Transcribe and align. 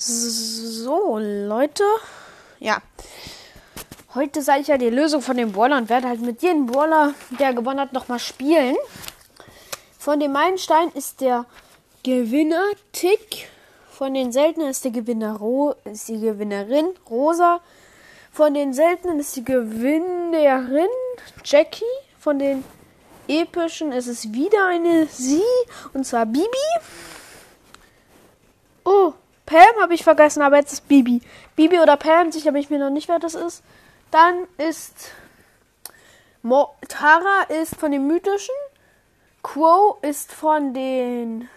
So, 0.00 1.18
Leute. 1.18 1.82
Ja. 2.60 2.78
Heute 4.14 4.42
sage 4.42 4.60
ich 4.60 4.68
ja 4.68 4.78
die 4.78 4.90
Lösung 4.90 5.20
von 5.20 5.36
dem 5.36 5.50
Brawler 5.50 5.76
und 5.76 5.88
werde 5.88 6.06
halt 6.06 6.20
mit 6.20 6.40
jedem 6.40 6.66
Brawler, 6.66 7.14
der 7.40 7.52
gewonnen 7.52 7.80
hat, 7.80 7.92
nochmal 7.92 8.20
spielen. 8.20 8.76
Von 9.98 10.20
den 10.20 10.30
Meilenstein 10.30 10.90
ist 10.90 11.20
der 11.20 11.46
Gewinner 12.04 12.62
Tick. 12.92 13.48
Von 13.90 14.14
den 14.14 14.30
seltenen 14.30 14.68
ist 14.68 14.84
der 14.84 14.92
Gewinner 14.92 15.36
Ro 15.36 15.74
ist 15.84 16.08
die 16.08 16.20
Gewinnerin 16.20 16.90
Rosa. 17.10 17.60
Von 18.30 18.54
den 18.54 18.72
seltenen 18.74 19.18
ist 19.18 19.34
die 19.34 19.44
Gewinnerin 19.44 20.86
Jackie. 21.44 21.84
Von 22.20 22.38
den 22.38 22.62
epischen 23.26 23.90
ist 23.90 24.06
es 24.06 24.32
wieder 24.32 24.64
eine 24.68 25.06
sie 25.06 25.42
und 25.92 26.06
zwar 26.06 26.24
Bibi. 26.24 26.46
Oh, 28.84 29.12
Pam 29.48 29.80
habe 29.80 29.94
ich 29.94 30.04
vergessen, 30.04 30.42
aber 30.42 30.58
jetzt 30.58 30.74
ist 30.74 30.88
Bibi. 30.88 31.22
Bibi 31.56 31.80
oder 31.80 31.96
Pam, 31.96 32.30
sicher 32.30 32.52
bin 32.52 32.60
ich 32.60 32.68
mir 32.68 32.78
noch 32.78 32.90
nicht, 32.90 33.08
wer 33.08 33.18
das 33.18 33.34
ist. 33.34 33.62
Dann 34.10 34.46
ist 34.58 35.10
Mo 36.42 36.74
Tara 36.86 37.44
ist 37.44 37.74
von 37.74 37.90
den 37.90 38.06
mythischen. 38.06 38.54
Quo 39.42 39.96
ist 40.02 40.32
von 40.32 40.74
den 40.74 41.48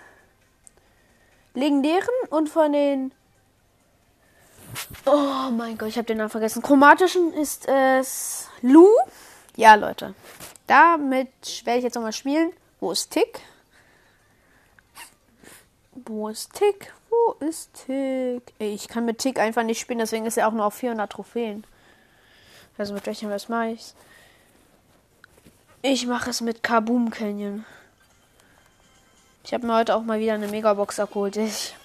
legendären 1.54 2.08
und 2.30 2.48
von 2.48 2.72
den 2.72 3.12
Oh 5.05 5.52
mein 5.52 5.77
Gott, 5.77 5.90
ich 5.90 5.98
habe 5.98 6.05
den 6.05 6.20
Namen 6.20 6.30
vergessen. 6.30 6.62
Chromatischen 6.62 7.34
ist 7.34 7.68
es 7.68 8.48
Lu. 8.62 8.88
Ja, 9.58 9.76
Leute. 9.76 10.16
Damit 10.66 11.66
werde 11.66 11.80
ich 11.80 11.84
jetzt 11.84 11.96
nochmal 11.96 12.13
spielen. 12.13 12.54
Wo 12.80 12.94
ist 12.94 13.12
Tick? 13.12 13.41
Wo 15.94 16.30
ist 16.30 16.54
Tick? 16.54 16.94
Wo 17.09 17.34
ist 17.45 17.73
Tick? 17.73 18.54
Ey, 18.59 18.73
ich 18.73 18.88
kann 18.88 19.05
mit 19.05 19.18
Tick 19.18 19.40
einfach 19.40 19.63
nicht 19.63 19.80
spielen, 19.80 19.99
deswegen 19.99 20.26
ist 20.26 20.38
er 20.38 20.48
auch 20.48 20.54
nur 20.54 20.66
auf 20.66 20.73
400 20.76 21.12
Trophäen. 21.12 21.66
Also 22.77 22.93
mit 22.93 23.05
welchem 23.05 23.29
was 23.29 23.49
mache 23.49 23.71
ich? 23.71 23.93
Ich 25.82 26.07
mache 26.07 26.30
es 26.30 26.41
mit 26.41 26.63
Kaboom 26.63 27.10
Canyon. 27.10 27.65
Ich 29.43 29.54
habe 29.54 29.65
mir 29.68 29.76
heute 29.76 29.96
auch 29.96 30.04
mal 30.04 30.20
wieder 30.20 30.34
eine 30.34 30.48
Megabox 30.48 30.99
abgeholt. 30.99 31.35
Ich, 31.38 31.76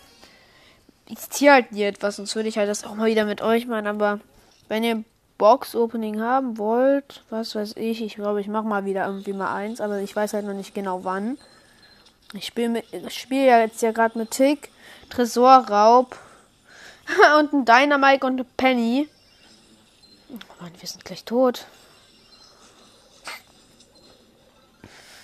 ich 1.07 1.19
ziehe 1.31 1.53
halt 1.53 1.73
nie 1.73 1.83
etwas, 1.83 2.17
sonst 2.17 2.37
würde 2.37 2.49
ich 2.49 2.59
halt 2.59 2.69
das 2.69 2.85
auch 2.85 2.95
mal 2.95 3.09
wieder 3.09 3.25
mit 3.25 3.43
euch 3.43 3.67
machen. 3.67 3.87
Aber 3.87 4.21
wenn 4.69 4.85
ihr 4.85 5.03
Box-Opening 5.39 6.21
haben 6.21 6.59
wollt, 6.59 7.25
was 7.31 7.55
weiß 7.55 7.75
ich, 7.77 8.03
ich 8.03 8.15
glaube, 8.15 8.41
ich 8.41 8.49
mache 8.49 8.67
mal 8.67 8.85
wieder 8.85 9.07
irgendwie 9.07 9.33
mal 9.33 9.55
eins, 9.55 9.81
aber 9.81 9.99
ich 9.99 10.15
weiß 10.15 10.35
halt 10.35 10.47
noch 10.47 10.55
nicht 10.55 10.75
genau 10.75 11.03
wann. 11.05 11.39
Ich 12.33 12.47
spiele 12.47 12.83
spiel 13.11 13.45
ja 13.45 13.61
jetzt 13.61 13.83
ja 13.83 13.93
gerade 13.93 14.19
mit 14.19 14.33
Tick, 14.33 14.71
Tresorraub 15.11 16.17
und 17.39 17.53
ein 17.53 17.65
Dynamite 17.65 18.27
und 18.27 18.33
eine 18.33 18.45
Penny. 18.45 19.09
Oh 20.29 20.63
Mann, 20.63 20.73
wir 20.79 20.89
sind 20.89 21.05
gleich 21.05 21.25
tot. 21.25 21.67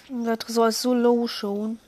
Der 0.08 0.38
Tresor 0.38 0.68
ist 0.68 0.82
so 0.82 0.92
low 0.92 1.26
schon. 1.26 1.80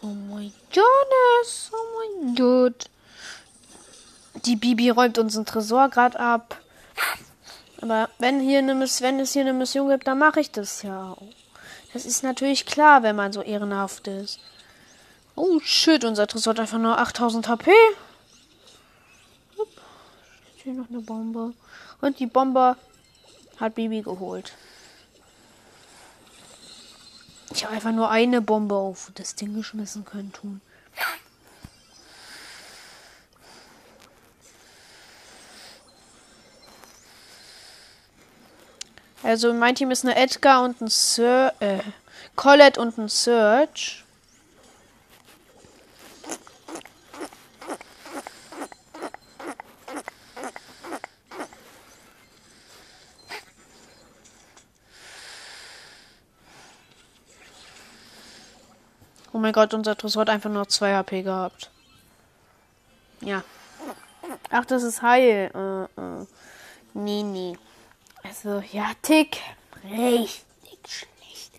Oh 0.00 0.06
mein 0.06 0.52
Gott, 0.72 1.72
oh 1.72 2.22
mein 2.22 2.34
Gott. 2.34 2.88
Die 4.46 4.56
Bibi 4.56 4.90
räumt 4.90 5.18
unseren 5.18 5.44
Tresor 5.44 5.90
gerade 5.90 6.18
ab. 6.18 6.58
Aber 7.80 8.10
wenn 8.18 8.40
hier 8.40 8.58
eine 8.58 8.74
wenn 8.78 9.20
es 9.20 9.32
hier 9.32 9.42
eine 9.42 9.52
Mission 9.52 9.88
gibt, 9.88 10.06
dann 10.06 10.18
mache 10.18 10.40
ich 10.40 10.50
das 10.50 10.82
ja. 10.82 11.16
Das 11.92 12.04
ist 12.04 12.22
natürlich 12.22 12.66
klar, 12.66 13.02
wenn 13.02 13.16
man 13.16 13.32
so 13.32 13.42
ehrenhaft 13.42 14.06
ist. 14.06 14.38
Oh 15.34 15.58
shit, 15.60 16.04
unser 16.04 16.26
Tresor 16.26 16.52
hat 16.52 16.60
einfach 16.60 16.78
nur 16.78 16.98
8000 16.98 17.48
HP. 17.48 17.72
Steht 19.54 20.64
hier 20.64 20.74
noch 20.74 20.90
eine 20.90 21.00
Bombe. 21.00 21.54
Und 22.00 22.18
die 22.18 22.26
Bombe 22.26 22.76
hat 23.58 23.74
Bibi 23.74 24.02
geholt. 24.02 24.52
Ich 27.52 27.64
habe 27.64 27.74
einfach 27.74 27.92
nur 27.92 28.10
eine 28.10 28.40
Bombe 28.40 28.76
auf 28.76 29.10
das 29.14 29.34
Ding 29.34 29.54
geschmissen 29.54 30.04
können 30.04 30.32
tun. 30.32 30.60
Also 39.22 39.52
mein 39.52 39.74
Team 39.74 39.90
ist 39.90 40.04
eine 40.04 40.16
Edgar 40.16 40.64
und 40.64 40.80
ein 40.80 40.88
Sir, 40.88 41.52
äh, 41.60 41.80
Colette 42.36 42.80
und 42.80 42.96
ein 42.98 43.08
Search. 43.08 44.04
Oh 59.32 59.38
mein 59.38 59.52
Gott, 59.52 59.74
unser 59.74 59.96
Tresor 59.96 60.22
hat 60.22 60.30
einfach 60.30 60.50
nur 60.50 60.68
2 60.68 60.94
HP 60.94 61.22
gehabt. 61.22 61.70
Ja. 63.20 63.44
Ach, 64.50 64.64
das 64.64 64.82
ist 64.82 65.02
Heil. 65.02 65.50
Äh, 65.54 66.00
äh. 66.00 66.26
Nee, 66.94 67.22
nee. 67.22 67.58
Also, 68.22 68.62
ja, 68.72 68.90
Tick. 69.02 69.38
Richtig 69.84 70.78
schlecht. 70.86 71.52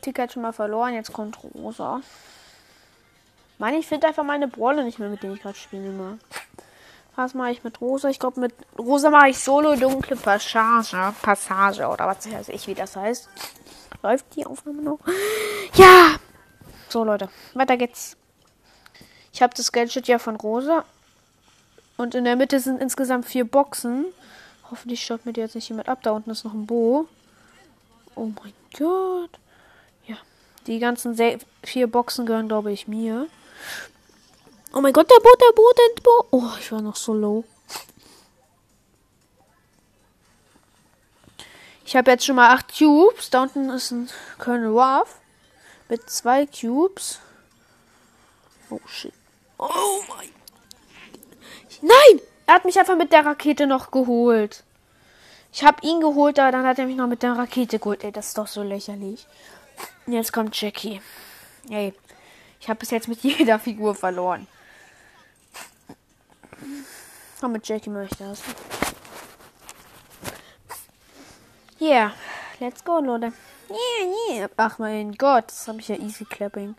Tick 0.00 0.18
hat 0.18 0.32
schon 0.32 0.42
mal 0.42 0.52
verloren, 0.52 0.94
jetzt 0.94 1.12
kommt 1.12 1.38
Rosa. 1.54 2.00
Mann, 3.58 3.74
ich 3.74 3.86
finde 3.86 4.06
einfach 4.06 4.24
meine 4.24 4.48
Brawler 4.48 4.84
nicht 4.84 4.98
mehr, 4.98 5.08
mit 5.08 5.22
denen 5.22 5.34
ich 5.34 5.42
gerade 5.42 5.56
spiele 5.56 5.88
immer. 5.88 6.18
Was 7.16 7.32
mache 7.32 7.50
ich 7.50 7.64
mit 7.64 7.80
Rosa? 7.80 8.10
Ich 8.10 8.18
glaube, 8.18 8.40
mit 8.40 8.54
Rosa 8.78 9.08
mache 9.08 9.30
ich 9.30 9.38
Solo 9.38 9.74
dunkle 9.74 10.16
Passage. 10.16 11.14
Passage 11.22 11.86
oder 11.88 12.06
was 12.06 12.30
weiß 12.30 12.50
ich, 12.50 12.66
wie 12.66 12.74
das 12.74 12.94
heißt. 12.94 13.28
Läuft 14.02 14.36
die 14.36 14.44
Aufnahme 14.44 14.82
noch? 14.82 14.98
Ja! 15.74 16.16
So, 16.90 17.04
Leute, 17.04 17.30
weiter 17.54 17.78
geht's. 17.78 18.16
Ich 19.32 19.42
habe 19.42 19.54
das 19.56 19.72
Gadget 19.72 20.06
ja 20.08 20.18
von 20.18 20.36
Rosa. 20.36 20.84
Und 21.96 22.14
in 22.14 22.24
der 22.24 22.36
Mitte 22.36 22.60
sind 22.60 22.82
insgesamt 22.82 23.24
vier 23.24 23.46
Boxen. 23.46 24.04
Hoffentlich 24.70 25.04
schaut 25.04 25.24
mir 25.24 25.32
jetzt 25.32 25.54
nicht 25.54 25.68
jemand 25.68 25.88
ab. 25.88 26.00
Da 26.02 26.10
unten 26.12 26.30
ist 26.30 26.44
noch 26.44 26.54
ein 26.54 26.66
Bo. 26.66 27.08
Oh 28.14 28.30
mein 28.42 28.52
Gott. 28.78 29.38
Ja. 30.06 30.16
Die 30.66 30.78
ganzen 30.78 31.16
vier 31.62 31.86
Boxen 31.86 32.26
gehören, 32.26 32.48
glaube 32.48 32.72
ich, 32.72 32.88
mir. 32.88 33.28
Oh 34.72 34.80
mein 34.80 34.92
Gott, 34.92 35.10
der 35.10 35.20
Bo, 35.20 35.30
der 35.40 35.52
Bo, 35.54 35.62
der 35.72 36.02
Bo. 36.02 36.26
Oh, 36.30 36.52
ich 36.60 36.72
war 36.72 36.82
noch 36.82 36.96
so 36.96 37.14
low. 37.14 37.44
Ich 41.84 41.94
habe 41.94 42.10
jetzt 42.10 42.26
schon 42.26 42.36
mal 42.36 42.52
acht 42.52 42.76
Cubes. 42.76 43.30
Da 43.30 43.42
unten 43.42 43.70
ist 43.70 43.92
ein 43.92 44.10
Colonel 44.38 44.70
Ruff. 44.70 45.20
Mit 45.88 46.10
zwei 46.10 46.46
Cubes. 46.46 47.20
Oh 48.70 48.80
shit. 48.88 49.12
Oh 49.58 50.02
mein. 50.08 50.30
Nein! 51.80 52.20
Er 52.46 52.54
hat 52.54 52.64
mich 52.64 52.78
einfach 52.78 52.96
mit 52.96 53.12
der 53.12 53.26
Rakete 53.26 53.66
noch 53.66 53.90
geholt. 53.90 54.62
Ich 55.52 55.64
habe 55.64 55.84
ihn 55.86 56.00
geholt, 56.00 56.38
aber 56.38 56.52
dann 56.52 56.66
hat 56.66 56.78
er 56.78 56.86
mich 56.86 56.96
noch 56.96 57.08
mit 57.08 57.22
der 57.22 57.32
Rakete 57.32 57.78
geholt. 57.78 58.04
Ey, 58.04 58.12
das 58.12 58.28
ist 58.28 58.38
doch 58.38 58.46
so 58.46 58.62
lächerlich. 58.62 59.26
Jetzt 60.06 60.32
kommt 60.32 60.60
Jackie. 60.60 61.00
Ey, 61.70 61.92
ich 62.60 62.68
habe 62.68 62.78
bis 62.78 62.90
jetzt 62.90 63.08
mit 63.08 63.20
jeder 63.22 63.58
Figur 63.58 63.94
verloren. 63.94 64.46
Aber 67.40 67.48
mit 67.48 67.66
Jackie 67.66 67.90
möchte 67.90 68.24
das. 68.24 68.42
Yeah, 71.80 72.12
let's 72.60 72.82
go, 72.84 73.00
Leute. 73.00 73.32
Yeah, 73.68 74.36
yeah. 74.36 74.48
Ach 74.56 74.78
mein 74.78 75.12
Gott, 75.12 75.48
das 75.48 75.68
habe 75.68 75.80
ich 75.80 75.88
ja 75.88 75.96
easy 75.96 76.24
clapping. 76.24 76.74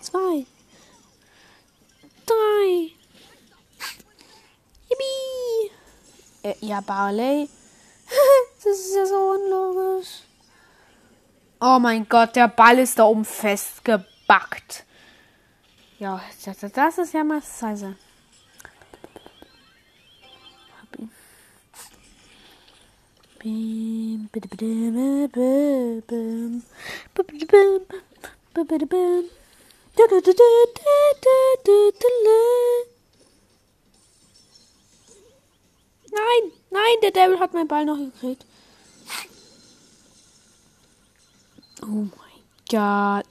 Zwei. 0.00 0.46
Drei. 2.26 2.99
Yippie. 5.00 5.70
Äh, 6.42 6.54
ja, 6.60 6.80
Barley. 6.80 7.48
das 8.64 8.78
ist 8.78 8.94
ja 8.94 9.06
so 9.06 9.32
unlogisch. 9.32 10.22
Oh 11.60 11.78
mein 11.78 12.08
Gott, 12.08 12.36
der 12.36 12.48
Ball 12.48 12.78
ist 12.78 12.98
da 12.98 13.04
oben 13.04 13.24
festgebackt. 13.24 14.84
Ja, 15.98 16.20
das, 16.44 16.72
das 16.72 16.98
ist 16.98 17.12
ja 17.12 17.24
mal 17.24 17.42
scheiße. 17.42 17.94
Nein, 36.10 36.52
nein, 36.70 36.96
der 37.02 37.10
Devil 37.12 37.38
hat 37.38 37.54
meinen 37.54 37.68
Ball 37.68 37.84
noch 37.84 37.96
gekriegt. 37.96 38.44
Oh 41.82 41.86
mein 41.86 42.10
Gott. 42.68 43.26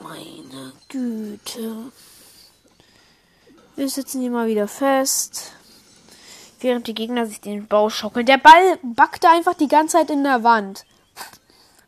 Meine 0.00 0.72
Güte. 0.88 1.92
Wir 3.76 3.88
sitzen 3.88 4.20
hier 4.20 4.30
mal 4.30 4.48
wieder 4.48 4.68
fest. 4.68 5.52
Während 6.60 6.86
die 6.86 6.94
Gegner 6.94 7.26
sich 7.26 7.40
den 7.40 7.66
Bau 7.66 7.90
schaukeln. 7.90 8.26
Der 8.26 8.38
Ball 8.38 8.78
backte 8.82 9.28
einfach 9.28 9.54
die 9.54 9.68
ganze 9.68 9.98
Zeit 9.98 10.10
in 10.10 10.24
der 10.24 10.42
Wand. 10.44 10.84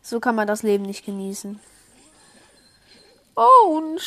So 0.03 0.21
kann 0.21 0.35
man 0.35 0.47
das 0.47 0.63
Leben 0.63 0.85
nicht 0.85 1.05
genießen. 1.05 1.61
Oh, 3.35 3.81
ein 3.81 3.99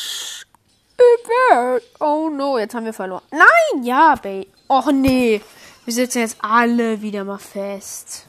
Oh 1.98 2.30
no, 2.30 2.58
jetzt 2.58 2.74
haben 2.74 2.84
wir 2.84 2.92
verloren. 2.92 3.22
Nein, 3.30 3.84
ja, 3.84 4.14
Babe. 4.14 4.46
Och 4.68 4.92
nee. 4.92 5.40
Wir 5.84 5.94
sitzen 5.94 6.20
jetzt 6.20 6.36
alle 6.40 7.00
wieder 7.00 7.24
mal 7.24 7.38
fest. 7.38 8.26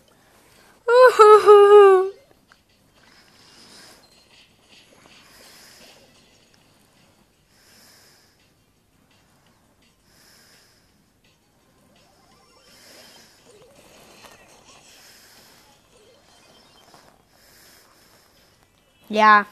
Ja. 19.10 19.46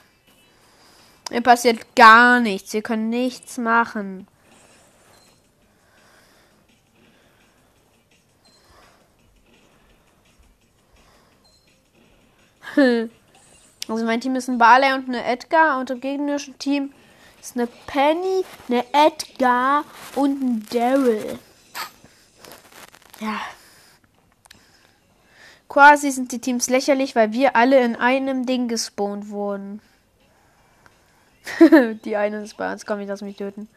Mir 1.30 1.42
passiert 1.42 1.96
gar 1.96 2.40
nichts. 2.40 2.74
Wir 2.74 2.82
können 2.82 3.10
nichts 3.10 3.58
machen. 3.58 4.28
Also 13.88 14.06
mein 14.06 14.22
Team 14.22 14.36
ist 14.36 14.48
ein 14.48 14.60
Barley 14.60 14.94
und 14.94 15.08
eine 15.08 15.26
Edgar 15.26 15.80
und 15.80 15.90
im 15.90 16.00
gegnerischen 16.00 16.60
Team 16.60 16.94
ist 17.42 17.56
eine 17.56 17.66
Penny, 17.88 18.46
eine 18.68 18.86
Edgar 18.94 19.84
und 20.14 20.40
ein 20.44 20.68
Daryl. 20.72 21.40
Ja. 23.20 23.42
Quasi 25.68 26.12
sind 26.12 26.32
die 26.32 26.40
Teams 26.40 26.70
lächerlich, 26.70 27.16
weil 27.16 27.32
wir 27.32 27.56
alle 27.56 27.84
in 27.84 27.96
einem 27.96 28.46
Ding 28.46 28.68
gespawnt 28.68 29.30
wurden. 29.30 29.82
die 32.06 32.16
eine 32.16 32.44
ist 32.44 32.58
bei 32.58 32.72
uns. 32.72 32.86
Komm, 32.86 33.00
ich 33.00 33.08
lass 33.08 33.22
mich 33.22 33.38
töten. 33.38 33.68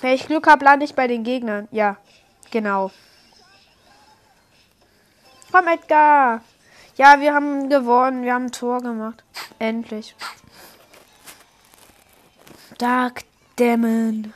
Wenn 0.00 0.12
ich 0.12 0.26
Glück 0.26 0.46
habe, 0.46 0.64
lande 0.64 0.84
ich 0.84 0.94
bei 0.94 1.06
den 1.06 1.24
Gegnern. 1.24 1.68
Ja, 1.70 1.96
genau. 2.50 2.90
Komm, 5.50 5.68
Edgar. 5.68 6.42
Ja, 6.96 7.20
wir 7.20 7.32
haben 7.32 7.68
gewonnen. 7.68 8.22
Wir 8.22 8.34
haben 8.34 8.46
ein 8.46 8.52
Tor 8.52 8.80
gemacht. 8.80 9.24
Endlich. 9.58 10.14
Dark 12.78 13.22
Demon. 13.58 14.34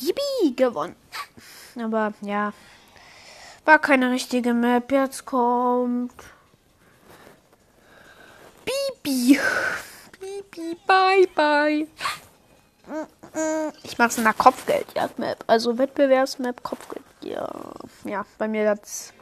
Yippie, 0.00 0.56
gewonnen. 0.56 0.96
Aber 1.80 2.12
ja, 2.20 2.52
war 3.64 3.78
keine 3.78 4.10
richtige 4.10 4.54
Map. 4.54 4.90
Jetzt 4.92 5.24
kommt 5.24 6.14
Bibi. 8.64 9.38
Bibi, 10.20 10.76
bye 10.86 11.26
bye. 11.34 11.86
Ich 13.84 13.96
mach's 13.98 14.18
in 14.18 14.24
der 14.24 14.32
Kopfgeldjagd-Map. 14.34 15.44
Also 15.46 15.78
Wettbewerbsmap, 15.78 16.62
Kopfgeld. 16.62 17.04
Ja, 17.22 17.48
ja, 18.04 18.26
bei 18.38 18.48
mir 18.48 18.64
das. 18.64 19.12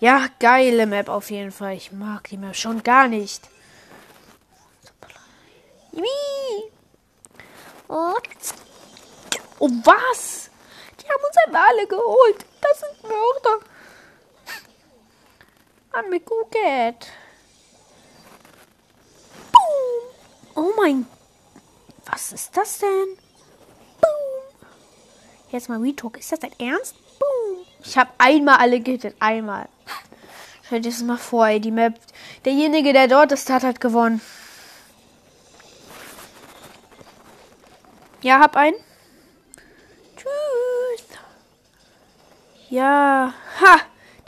Ja, 0.00 0.26
geile 0.40 0.86
Map 0.86 1.08
auf 1.08 1.30
jeden 1.30 1.52
Fall. 1.52 1.74
Ich 1.74 1.92
mag 1.92 2.28
die 2.28 2.36
Map 2.36 2.56
schon 2.56 2.82
gar 2.82 3.08
nicht. 3.08 3.48
Oh, 9.58 9.70
was? 9.84 10.45
Die 11.06 11.12
haben 11.12 11.22
uns 11.24 11.36
alle 11.54 11.86
geholt. 11.86 12.44
Das 12.60 12.80
sind 12.80 13.02
Mörder. 13.02 13.64
An 15.92 16.10
mir 16.10 16.20
gucket. 16.20 17.06
Boom. 19.52 20.64
Oh 20.64 20.72
mein. 20.76 21.06
Was 22.06 22.32
ist 22.32 22.56
das 22.56 22.78
denn? 22.78 23.18
Boom. 24.00 24.68
Jetzt 25.50 25.68
mal 25.68 25.80
Retalk. 25.80 26.18
Ist 26.18 26.32
das 26.32 26.40
dein 26.40 26.58
Ernst? 26.58 26.96
Boom. 27.18 27.64
Ich 27.82 27.96
habe 27.96 28.10
einmal 28.18 28.56
alle 28.56 28.80
gehittet. 28.80 29.16
Einmal. 29.20 29.68
Stell 30.64 30.80
dir 30.80 30.90
das 30.90 31.02
mal 31.02 31.16
vor, 31.16 31.46
ey. 31.46 31.60
Die 31.60 31.70
Map. 31.70 31.94
Derjenige, 32.44 32.92
der 32.92 33.06
dort 33.06 33.32
ist, 33.32 33.48
hat 33.48 33.62
halt 33.62 33.80
gewonnen. 33.80 34.20
Ja, 38.22 38.40
hab 38.40 38.56
einen. 38.56 38.74
Ja. 42.70 43.34
Ha! 43.60 43.80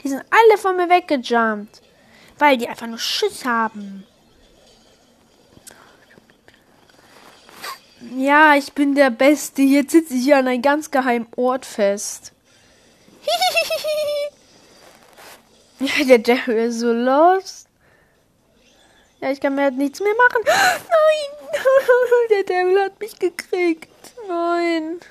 Die 0.03 0.09
sind 0.09 0.23
alle 0.29 0.57
von 0.57 0.77
mir 0.77 0.89
weggejumpt. 0.89 1.81
Weil 2.37 2.57
die 2.57 2.69
einfach 2.69 2.87
nur 2.87 2.99
Schiss 2.99 3.43
haben. 3.43 4.05
Ja, 8.15 8.55
ich 8.55 8.71
bin 8.73 8.95
der 8.95 9.09
Beste. 9.09 9.61
Jetzt 9.61 9.91
sitze 9.91 10.13
ich 10.13 10.23
hier 10.23 10.37
an 10.37 10.47
einem 10.47 10.61
ganz 10.61 10.89
geheimen 10.89 11.27
Ort 11.35 11.65
fest. 11.65 12.31
ja, 15.79 16.05
der 16.05 16.19
Daryl 16.19 16.69
ist 16.69 16.79
so 16.79 16.93
lost. 16.93 17.67
Ja, 19.19 19.31
ich 19.31 19.41
kann 19.41 19.55
mir 19.55 19.63
halt 19.63 19.75
nichts 19.75 19.99
mehr 19.99 20.15
machen. 20.15 20.43
Nein! 20.45 21.51
der 22.29 22.43
Daryl 22.45 22.83
hat 22.83 22.97
mich 23.01 23.19
gekriegt. 23.19 23.89
Nein. 24.29 25.01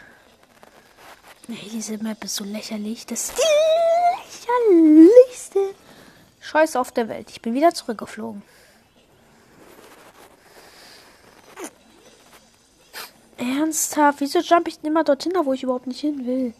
Nee, 1.48 1.70
diese 1.72 1.96
Map 1.96 2.22
ist 2.24 2.36
so 2.36 2.44
lächerlich. 2.44 3.06
Das 3.06 3.30
ist 3.30 3.38
die 3.38 4.66
lächerlichste 4.68 5.74
Scheiße 6.40 6.78
auf 6.78 6.92
der 6.92 7.08
Welt. 7.08 7.30
Ich 7.30 7.40
bin 7.40 7.54
wieder 7.54 7.72
zurückgeflogen. 7.72 8.42
Ernsthaft? 13.38 14.20
Wieso 14.20 14.40
jump 14.40 14.68
ich 14.68 14.84
immer 14.84 15.04
dorthin, 15.04 15.32
wo 15.42 15.54
ich 15.54 15.62
überhaupt 15.62 15.86
nicht 15.86 16.00
hin 16.00 16.26
will? 16.26 16.52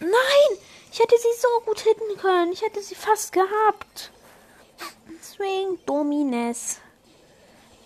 Nein! 0.00 0.58
Ich 0.92 1.00
hätte 1.00 1.16
sie 1.16 1.40
so 1.40 1.48
gut 1.64 1.80
hitten 1.80 2.18
können. 2.18 2.52
Ich 2.52 2.60
hätte 2.60 2.82
sie 2.82 2.94
fast 2.94 3.32
gehabt. 3.32 4.12
Swing 5.22 5.78
Domines. 5.86 6.78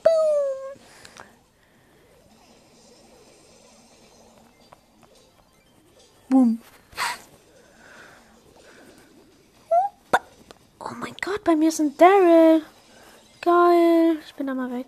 Boom. 0.03 0.58
Boom. 6.29 6.61
Oh 10.81 10.95
mein 11.01 11.15
Gott, 11.21 11.43
bei 11.45 11.57
mir 11.57 11.69
ist 11.69 11.81
ein 11.81 11.97
Daryl. 11.97 12.63
Geil. 13.41 14.19
Ich 14.27 14.35
bin 14.35 14.47
da 14.47 14.55
mal 14.55 14.71
weg. 14.71 14.87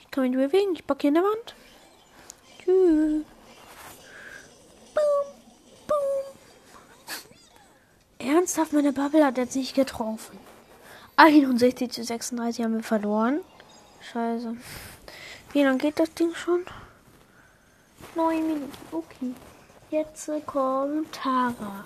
Ich 0.00 0.10
kann 0.10 0.22
mich 0.22 0.36
nicht 0.36 0.50
bewegen. 0.50 0.74
Ich 0.74 0.84
backe 0.84 1.08
in 1.08 1.14
der 1.14 1.22
Wand. 1.22 1.54
Tschüss. 2.62 3.24
Ernsthaft, 8.18 8.72
meine 8.72 8.92
Bubble 8.92 9.24
hat 9.24 9.36
jetzt 9.36 9.54
nicht 9.56 9.74
getroffen. 9.74 10.38
61 11.16 11.90
zu 11.92 12.04
36 12.04 12.64
haben 12.64 12.74
wir 12.74 12.82
verloren. 12.82 13.40
Scheiße. 14.12 14.56
Wie 15.52 15.62
lange 15.62 15.78
geht 15.78 16.00
das 16.00 16.12
Ding 16.14 16.34
schon? 16.34 16.64
9 18.14 18.46
Minuten. 18.46 18.72
Okay. 18.92 19.34
Jetzt 19.90 20.30
kommt 20.46 21.12
Tara. 21.12 21.84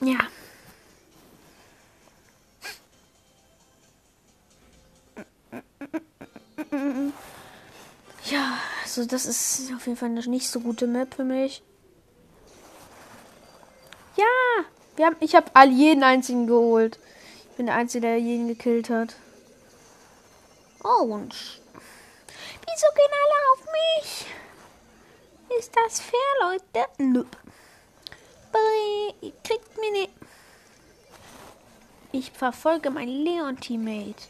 Ja. 0.00 0.18
Ja, 8.24 8.58
also 8.82 9.06
das 9.06 9.26
ist 9.26 9.72
auf 9.74 9.86
jeden 9.86 9.96
Fall 9.98 10.10
eine 10.10 10.20
nicht 10.26 10.50
so 10.50 10.60
gute 10.60 10.86
Map 10.86 11.14
für 11.14 11.24
mich. 11.24 11.62
Wir 14.96 15.04
haben, 15.04 15.16
ich 15.20 15.34
habe 15.34 15.50
all 15.52 15.70
jeden 15.70 16.02
einzigen 16.02 16.46
geholt. 16.46 16.98
Ich 17.50 17.56
bin 17.58 17.66
der 17.66 17.74
Einzige, 17.74 18.06
der 18.06 18.18
jeden 18.18 18.48
gekillt 18.48 18.88
hat. 18.88 19.14
Oh, 20.82 21.02
und 21.02 21.60
wieso 22.76 22.86
gehen 22.94 23.12
alle 23.24 23.38
auf 23.52 23.62
mich? 23.72 24.26
Ist 25.58 25.72
das 25.74 26.00
fair, 26.00 26.18
Leute? 26.40 26.88
Nope. 26.98 27.38
Ihr 29.20 29.32
kriegt 29.42 29.78
mir 29.78 29.92
nicht. 29.92 30.10
Ich 32.12 32.30
verfolge 32.32 32.90
mein 32.90 33.08
Leon-Teammate. 33.08 34.22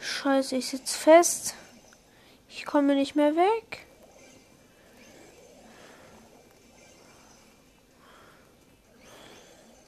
Scheiße, 0.00 0.56
ich 0.56 0.68
sitze 0.68 0.98
fest. 0.98 1.54
Ich 2.48 2.64
komme 2.64 2.94
nicht 2.94 3.14
mehr 3.14 3.36
weg. 3.36 3.86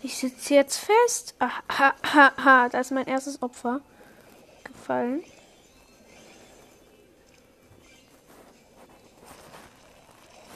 Ich 0.03 0.17
sitze 0.17 0.55
jetzt 0.55 0.79
fest. 0.79 1.35
Ah, 1.39 1.63
ha, 1.69 1.95
ha, 2.03 2.33
ha. 2.45 2.69
Da 2.69 2.81
ist 2.81 2.91
mein 2.91 3.07
erstes 3.07 3.43
Opfer 3.43 3.81
gefallen. 4.83 5.23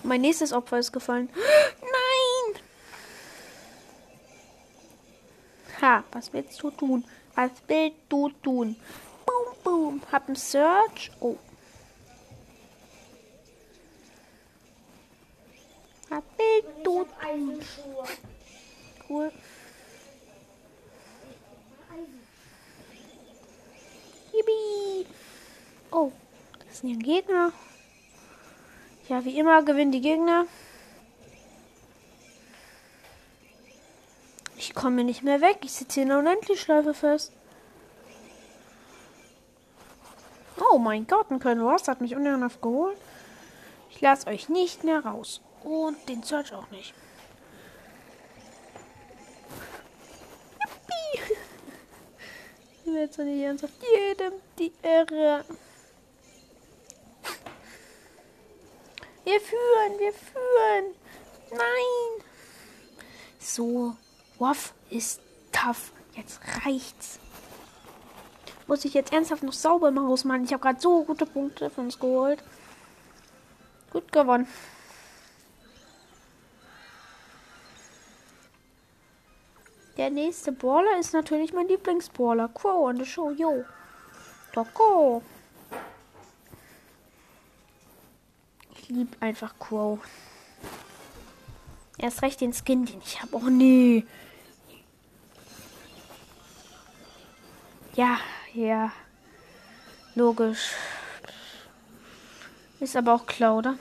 Mein 0.02 0.20
nächstes 0.20 0.52
Opfer 0.52 0.78
ist 0.78 0.92
gefallen. 0.92 1.28
Nein! 1.80 2.62
Ha, 5.80 6.04
was 6.12 6.32
willst 6.32 6.60
du 6.62 6.70
tun? 6.70 7.04
Was 7.34 7.50
willst 7.68 7.96
du 8.08 8.30
tun? 8.42 8.76
Boom, 9.24 9.54
boom. 9.62 10.02
Hab 10.10 10.26
einen 10.26 10.36
Search. 10.36 11.10
Oh. 11.20 11.36
Was 16.08 16.22
willst 16.36 16.84
du 16.84 17.04
tun? 17.04 17.60
Cool. 19.08 19.32
Yippie. 24.36 25.06
Oh, 25.90 26.12
ja 27.00 27.14
Gegner. 27.14 27.52
Ja, 29.08 29.24
wie 29.24 29.38
immer 29.38 29.62
gewinnen 29.62 29.92
die 29.92 30.00
Gegner. 30.00 30.46
Ich 34.56 34.74
komme 34.74 35.04
nicht 35.04 35.22
mehr 35.22 35.40
weg. 35.40 35.58
Ich 35.62 35.72
sitze 35.72 35.94
hier 35.94 36.02
in 36.04 36.08
der 36.08 36.18
Unendlichschleife 36.18 36.94
fest. 36.94 37.32
Oh 40.72 40.78
mein 40.78 41.06
Gott, 41.06 41.30
ein 41.30 41.38
Colonel 41.38 41.64
Ross 41.64 41.86
hat 41.86 42.00
mich 42.00 42.16
unehrenhaft 42.16 42.60
geholt. 42.62 42.96
Ich 43.90 44.00
lasse 44.00 44.26
euch 44.26 44.48
nicht 44.48 44.84
mehr 44.84 45.00
raus. 45.04 45.40
Und 45.62 46.08
den 46.08 46.22
Search 46.22 46.52
auch 46.52 46.70
nicht. 46.70 46.94
Yippie. 50.60 51.34
Ich 52.86 52.92
will 52.92 53.00
jetzt 53.00 53.18
nicht 53.18 53.42
ernsthaft 53.42 53.74
jedem 53.82 54.32
die 54.58 54.72
Ehre. 54.80 55.44
Wir 59.26 59.40
führen, 59.40 59.98
wir 59.98 60.12
führen. 60.12 60.94
Nein. 61.50 62.24
So, 63.40 63.96
Waff 64.38 64.72
ist 64.88 65.20
tough. 65.50 65.90
Jetzt 66.14 66.40
reicht's. 66.64 67.18
Muss 68.68 68.84
ich 68.84 68.94
jetzt 68.94 69.12
ernsthaft 69.12 69.42
noch 69.42 69.52
sauber 69.52 69.88
im 69.88 69.98
Haus 69.98 70.24
machen? 70.24 70.44
Ich 70.44 70.52
habe 70.52 70.62
gerade 70.62 70.80
so 70.80 71.02
gute 71.02 71.26
Punkte 71.26 71.70
für 71.70 71.80
uns 71.80 71.98
geholt. 71.98 72.40
Gut 73.90 74.12
gewonnen. 74.12 74.46
Der 79.96 80.10
nächste 80.10 80.52
Brawler 80.52 81.00
ist 81.00 81.14
natürlich 81.14 81.52
mein 81.52 81.66
Lieblingsbrawler. 81.66 82.48
Crow 82.54 82.86
on 82.88 82.98
the 82.98 83.04
show, 83.04 83.32
yo. 83.32 83.64
Doko. 84.52 85.20
Ich 88.88 88.94
liebe 88.94 89.16
einfach 89.18 89.58
Crow. 89.58 89.98
Erst 91.98 92.22
recht 92.22 92.40
den 92.40 92.52
Skin, 92.52 92.86
den 92.86 93.00
ich 93.04 93.20
habe. 93.20 93.34
Oh 93.34 93.50
nee. 93.50 94.06
Ja, 97.96 98.20
ja. 98.54 98.92
Logisch. 100.14 100.70
Ist 102.78 102.94
aber 102.94 103.14
auch 103.14 103.26
klar, 103.26 103.56
oder? 103.56 103.76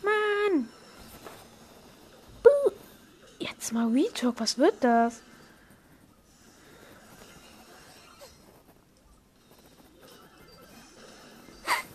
Mann. 0.00 0.68
Jetzt 3.40 3.72
mal 3.72 3.88
Retalk. 3.88 4.38
Was 4.38 4.58
wird 4.58 4.84
das? 4.84 5.22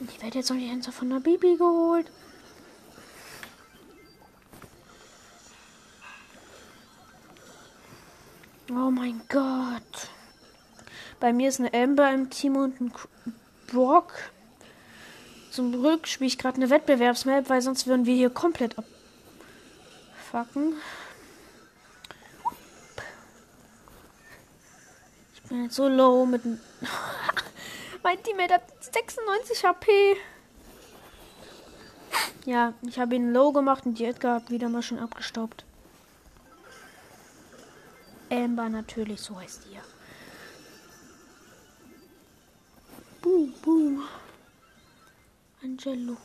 Ich 0.09 0.21
werde 0.21 0.37
jetzt 0.37 0.49
noch 0.49 0.57
nicht 0.57 0.69
ernsthaft 0.69 0.97
von 0.97 1.09
der 1.09 1.19
Bibi 1.19 1.55
geholt. 1.57 2.11
Oh 8.69 8.91
mein 8.91 9.21
Gott. 9.29 10.09
Bei 11.19 11.31
mir 11.33 11.49
ist 11.49 11.59
eine 11.59 11.73
Amber 11.73 12.11
im 12.11 12.29
Team 12.29 12.55
und 12.55 12.81
ein 12.81 12.91
Brock. 13.67 14.13
Zum 15.51 15.71
Glück 15.71 16.07
spiele 16.07 16.27
ich 16.27 16.37
gerade 16.37 16.57
eine 16.57 16.69
Wettbewerbsmap, 16.69 17.49
weil 17.49 17.61
sonst 17.61 17.87
würden 17.87 18.05
wir 18.05 18.15
hier 18.15 18.29
komplett 18.29 18.75
abfucken. 18.77 20.73
Ich 25.35 25.41
bin 25.43 25.63
jetzt 25.63 25.75
so 25.75 25.87
low 25.87 26.25
mit. 26.25 26.41
mein 28.05 28.21
Teammate 28.21 28.53
hat 28.53 28.83
96 28.83 29.65
HP. 29.65 30.15
Ja, 32.45 32.75
ich 32.83 32.99
habe 32.99 33.15
ihn 33.15 33.33
low 33.33 33.51
gemacht 33.51 33.87
und 33.87 33.97
die 33.97 34.05
Edgar 34.05 34.35
hat 34.35 34.51
wieder 34.51 34.69
mal 34.69 34.83
schon 34.83 34.99
abgestaubt. 34.99 35.65
Amber 38.29 38.69
natürlich, 38.69 39.21
so 39.21 39.39
heißt 39.39 39.65
die 39.65 39.73
ja. 39.73 39.81
Boom, 43.23 43.51
boom. 43.63 44.03
Angelo. 45.63 46.17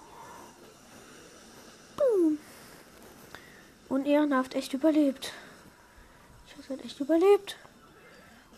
Boom. 1.96 2.38
Und 3.88 4.04
ehrenhaft 4.04 4.54
echt 4.54 4.74
überlebt. 4.74 5.32
Ich 6.46 6.56
hab's 6.58 6.68
halt 6.68 6.84
echt 6.84 7.00
überlebt. 7.00 7.56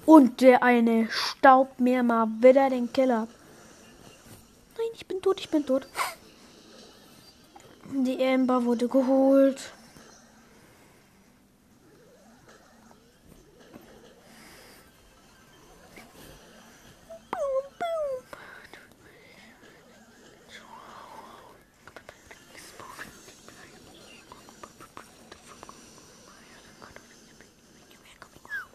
Und 0.04 0.40
der 0.40 0.62
eine 0.62 1.08
staubt 1.10 1.80
mir 1.80 2.02
mal 2.02 2.26
wieder 2.40 2.70
den 2.70 2.92
Keller. 2.92 3.28
Nein, 4.76 4.86
ich 4.94 5.06
bin 5.06 5.22
tot, 5.22 5.40
ich 5.40 5.48
bin 5.48 5.64
tot. 5.64 5.86
Die 7.92 8.24
Amber 8.24 8.64
wurde 8.64 8.88
geholt. 8.88 9.72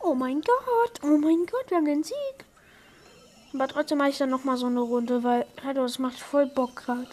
Oh 0.10 0.16
mein 0.28 0.42
Gott, 0.42 1.00
oh 1.04 1.18
mein 1.18 1.46
Gott, 1.46 1.70
wir 1.70 1.78
haben 1.78 1.86
den 1.86 2.04
Sieg. 2.04 2.46
Aber 3.54 3.66
trotzdem 3.70 3.98
mache 3.98 4.10
ich 4.10 4.18
dann 4.18 4.30
noch 4.30 4.44
mal 4.44 4.58
so 4.58 4.66
eine 4.66 4.82
Runde, 4.82 5.24
weil 5.24 5.46
Hallo, 5.64 5.84
das 5.84 6.00
macht 6.00 6.20
voll 6.20 6.48
Bock 6.48 6.76
gerade. 6.76 7.08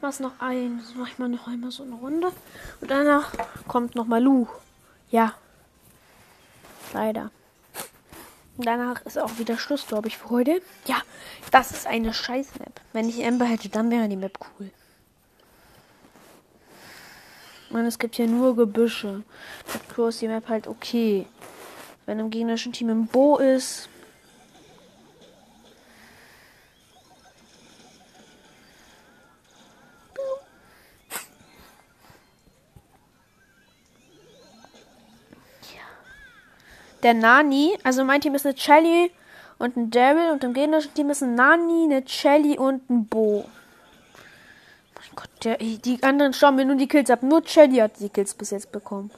Mach's 0.00 0.18
noch 0.18 0.40
ein, 0.40 0.82
mach 0.96 1.08
ich 1.08 1.18
mal 1.18 1.28
noch 1.28 1.46
einmal 1.46 1.70
so 1.70 1.82
eine 1.82 1.96
Runde 1.96 2.32
und 2.80 2.90
danach 2.90 3.34
kommt 3.68 3.94
noch 3.94 4.06
mal 4.06 4.22
Lu. 4.22 4.48
Ja. 5.10 5.34
Leider. 6.94 7.30
Danach 8.58 9.04
ist 9.06 9.18
auch 9.18 9.38
wieder 9.38 9.56
Schluss, 9.56 9.86
glaube 9.86 10.08
ich, 10.08 10.18
für 10.18 10.30
heute. 10.30 10.60
Ja, 10.86 11.00
das 11.50 11.70
ist 11.70 11.86
eine 11.86 12.12
Scheiß-Map. 12.12 12.80
Wenn 12.92 13.08
ich 13.08 13.22
Ember 13.24 13.46
hätte, 13.46 13.68
dann 13.68 13.90
wäre 13.90 14.08
die 14.08 14.16
Map 14.16 14.38
cool. 14.58 14.70
Und 17.70 17.86
es 17.86 17.98
gibt 17.98 18.16
hier 18.16 18.26
nur 18.26 18.54
Gebüsche. 18.54 19.22
Mit 19.72 19.88
Crow 19.88 20.10
ist 20.10 20.20
die 20.20 20.28
Map 20.28 20.48
halt 20.48 20.66
okay. 20.66 21.26
Wenn 22.04 22.18
im 22.18 22.30
gegnerischen 22.30 22.72
Team 22.72 22.90
ein 22.90 23.06
Bo 23.06 23.38
ist. 23.38 23.88
Der 37.02 37.14
Nani, 37.14 37.76
also 37.82 38.04
mein 38.04 38.20
Team 38.20 38.34
ist 38.34 38.46
eine 38.46 38.56
Shelly 38.56 39.10
und 39.58 39.76
ein 39.76 39.90
Daryl 39.90 40.30
und 40.30 40.44
im 40.44 40.54
gegnerischen 40.54 40.94
Team 40.94 41.10
ist 41.10 41.22
ein 41.22 41.34
Nani, 41.34 41.84
eine 41.84 42.06
Shelly 42.06 42.58
und 42.58 42.88
ein 42.90 43.06
Bo. 43.06 43.44
Mein 44.94 45.10
Gott, 45.16 45.30
der, 45.44 45.56
die 45.58 46.02
anderen 46.02 46.32
schauen 46.32 46.56
mir 46.56 46.64
nur 46.64 46.76
die 46.76 46.86
Kills 46.86 47.10
ab. 47.10 47.22
Nur 47.22 47.46
Shelly 47.46 47.78
hat 47.78 47.98
die 47.98 48.08
Kills 48.08 48.34
bis 48.34 48.50
jetzt 48.50 48.70
bekommen. 48.70 49.10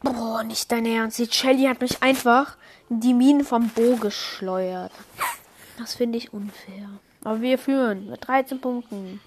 Boah, 0.00 0.42
nicht 0.44 0.70
dein 0.70 0.86
Ernst. 0.86 1.18
Die 1.18 1.30
Shelly 1.30 1.64
hat 1.64 1.80
mich 1.80 2.02
einfach 2.02 2.56
in 2.88 3.00
die 3.00 3.14
Minen 3.14 3.44
vom 3.44 3.68
Bo 3.70 3.96
geschleudert. 3.96 4.92
Das 5.78 5.94
finde 5.94 6.18
ich 6.18 6.32
unfair. 6.32 6.88
Aber 7.24 7.40
wir 7.40 7.58
führen 7.58 8.08
mit 8.08 8.26
13 8.26 8.60
Punkten. 8.60 9.20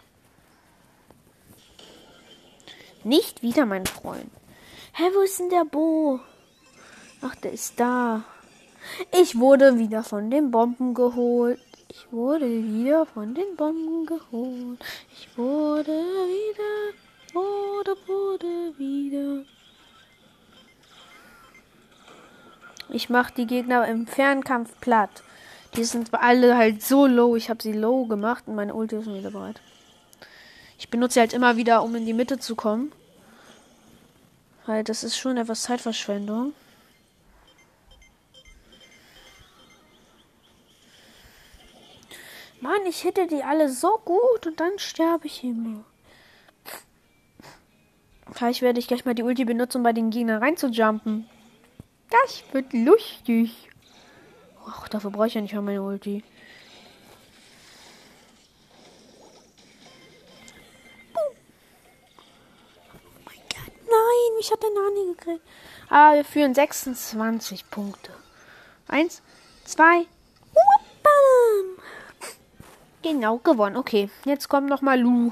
Nicht 3.03 3.41
wieder, 3.41 3.65
mein 3.65 3.85
Freund. 3.85 4.29
Hä, 4.93 5.03
wo 5.15 5.21
ist 5.21 5.39
denn 5.39 5.49
der 5.49 5.63
Bo? 5.63 6.19
Ach, 7.21 7.35
der 7.35 7.53
ist 7.53 7.79
da. 7.79 8.23
Ich 9.11 9.39
wurde 9.39 9.77
wieder 9.77 10.03
von 10.03 10.29
den 10.29 10.51
Bomben 10.51 10.93
geholt. 10.93 11.59
Ich 11.89 12.11
wurde 12.11 12.45
wieder 12.45 13.05
von 13.05 13.33
den 13.33 13.55
Bomben 13.55 14.05
geholt. 14.05 14.79
Ich 15.13 15.37
wurde 15.37 15.91
wieder, 15.91 17.33
wurde, 17.33 17.95
wurde 18.05 18.77
wieder. 18.77 19.45
Ich 22.89 23.09
mach 23.09 23.31
die 23.31 23.47
Gegner 23.47 23.87
im 23.87 24.07
Fernkampf 24.07 24.79
platt. 24.81 25.23
Die 25.75 25.83
sind 25.83 26.13
alle 26.13 26.57
halt 26.57 26.81
so 26.81 27.05
low. 27.05 27.35
Ich 27.35 27.49
habe 27.49 27.61
sie 27.61 27.73
low 27.73 28.05
gemacht 28.05 28.43
und 28.47 28.55
meine 28.55 28.73
Ulti 28.73 28.97
ist 28.97 29.05
schon 29.05 29.15
wieder 29.15 29.31
bereit. 29.31 29.61
Ich 30.79 30.89
benutze 30.89 31.15
sie 31.15 31.19
halt 31.19 31.33
immer 31.33 31.57
wieder, 31.57 31.83
um 31.83 31.93
in 31.95 32.05
die 32.05 32.13
Mitte 32.13 32.39
zu 32.39 32.55
kommen. 32.55 32.93
Weil 34.65 34.83
das 34.83 35.03
ist 35.03 35.17
schon 35.17 35.37
etwas 35.37 35.63
Zeitverschwendung. 35.63 36.53
Mann, 42.61 42.85
ich 42.87 43.03
hätte 43.03 43.27
die 43.27 43.43
alle 43.43 43.69
so 43.69 43.99
gut 44.03 44.47
und 44.47 44.59
dann 44.59 44.79
sterbe 44.79 45.27
ich 45.27 45.43
immer. 45.43 45.83
Vielleicht 48.31 48.61
werde 48.61 48.79
ich 48.79 48.87
gleich 48.87 49.05
mal 49.05 49.15
die 49.15 49.23
Ulti 49.23 49.43
benutzen, 49.43 49.77
um 49.77 49.83
bei 49.83 49.93
den 49.93 50.11
Gegnern 50.11 50.41
reinzujumpen. 50.41 51.29
Das 52.09 52.43
wird 52.53 52.71
lustig. 52.73 53.69
Ach, 54.65 54.87
dafür 54.87 55.11
brauche 55.11 55.27
ich 55.27 55.33
ja 55.33 55.41
nicht 55.41 55.53
mal 55.53 55.61
meine 55.61 55.83
Ulti. 55.83 56.23
Mich 64.39 64.51
hat 64.51 64.63
der 64.63 64.69
Nani 64.69 65.15
gekriegt. 65.15 65.45
Ah, 65.89 66.13
wir 66.13 66.25
führen 66.25 66.55
26 66.55 67.69
Punkte. 67.69 68.11
Eins, 68.87 69.21
zwei. 69.65 70.05
Genau, 73.01 73.37
gewonnen. 73.37 73.77
Okay, 73.77 74.09
jetzt 74.25 74.49
kommt 74.49 74.69
noch 74.69 74.81
mal 74.81 74.99
Lu. 74.99 75.31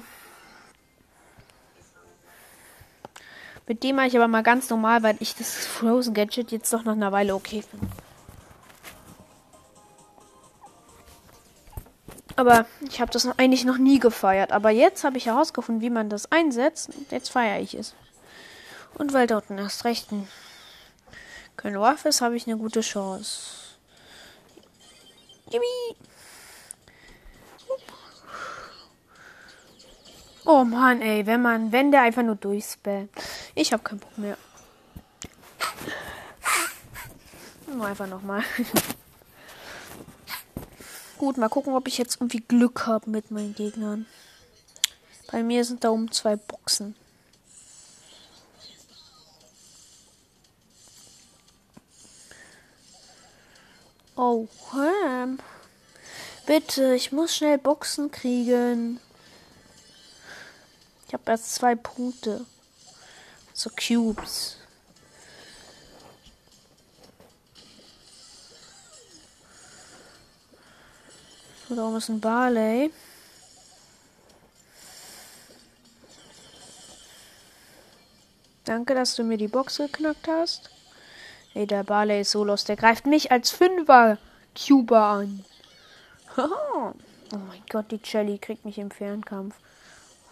Mit 3.67 3.83
dem 3.83 3.97
mache 3.97 4.07
ich 4.07 4.15
aber 4.15 4.27
mal 4.27 4.43
ganz 4.43 4.69
normal, 4.69 5.03
weil 5.03 5.17
ich 5.19 5.35
das 5.35 5.65
Frozen 5.65 6.13
Gadget 6.13 6.51
jetzt 6.51 6.71
doch 6.71 6.83
nach 6.85 6.93
einer 6.93 7.11
Weile 7.11 7.35
okay 7.35 7.61
finde. 7.61 7.87
Aber 12.37 12.65
ich 12.87 13.01
habe 13.01 13.11
das 13.11 13.27
eigentlich 13.37 13.65
noch 13.65 13.77
nie 13.77 13.99
gefeiert. 13.99 14.51
Aber 14.51 14.69
jetzt 14.69 15.03
habe 15.03 15.17
ich 15.17 15.25
herausgefunden, 15.25 15.81
wie 15.81 15.89
man 15.89 16.09
das 16.09 16.31
einsetzt. 16.31 16.91
Jetzt 17.09 17.29
feiere 17.29 17.59
ich 17.59 17.73
es. 17.73 17.95
Und 18.95 19.13
weil 19.13 19.27
dort 19.27 19.51
erst 19.51 19.85
rechten 19.85 20.27
können 21.55 21.79
Waffe 21.79 22.09
ist, 22.09 22.21
habe 22.21 22.37
ich 22.37 22.47
eine 22.47 22.57
gute 22.57 22.81
Chance. 22.81 23.67
Yippie. 25.51 25.95
Oh 30.45 30.63
Mann, 30.63 31.01
ey, 31.01 31.25
wenn 31.25 31.41
man, 31.41 31.71
wenn 31.71 31.91
der 31.91 32.03
einfach 32.03 32.23
nur 32.23 32.35
durchspammt. 32.35 33.09
Ich 33.53 33.73
habe 33.73 33.83
keinen 33.83 33.99
Bock 33.99 34.17
mehr. 34.17 34.37
Nur 37.67 37.85
einfach 37.85 38.07
nochmal. 38.07 38.43
Gut, 41.17 41.37
mal 41.37 41.49
gucken, 41.49 41.73
ob 41.73 41.87
ich 41.87 41.97
jetzt 41.97 42.21
irgendwie 42.21 42.39
Glück 42.39 42.85
habe 42.85 43.09
mit 43.09 43.31
meinen 43.31 43.55
Gegnern. 43.55 44.05
Bei 45.31 45.43
mir 45.43 45.65
sind 45.65 45.83
da 45.83 45.89
um 45.89 46.11
zwei 46.11 46.35
Boxen. 46.35 46.95
Oh, 54.19 54.47
ähm. 54.73 55.37
Bitte, 56.47 56.95
ich 56.95 57.11
muss 57.11 57.35
schnell 57.35 57.59
Boxen 57.59 58.09
kriegen. 58.09 58.99
Ich 61.07 61.13
habe 61.13 61.23
erst 61.27 61.53
zwei 61.53 61.75
Punkte. 61.75 62.43
So 63.53 63.69
Cubes. 63.69 64.57
So, 71.69 71.75
da 71.75 71.85
oben 71.85 71.97
ist 71.97 72.09
ein 72.09 72.19
Barley. 72.19 72.91
Danke, 78.65 78.95
dass 78.95 79.15
du 79.15 79.23
mir 79.23 79.37
die 79.37 79.47
Box 79.47 79.77
geknackt 79.77 80.27
hast. 80.27 80.71
Ey, 81.57 81.65
der 81.65 81.83
Barley 81.83 82.21
ist 82.21 82.29
so 82.29 82.43
los. 82.43 82.65
Der 82.65 82.75
greift 82.75 83.07
mich 83.07 83.31
als 83.31 83.49
Fünfer 83.49 84.19
Cuber 84.55 85.01
an. 85.01 85.43
oh 86.37 86.93
mein 87.31 87.63
Gott, 87.71 87.89
die 87.89 87.99
Jelly 88.03 88.37
kriegt 88.37 88.63
mich 88.63 88.77
im 88.77 88.91
Fernkampf. 88.91 89.55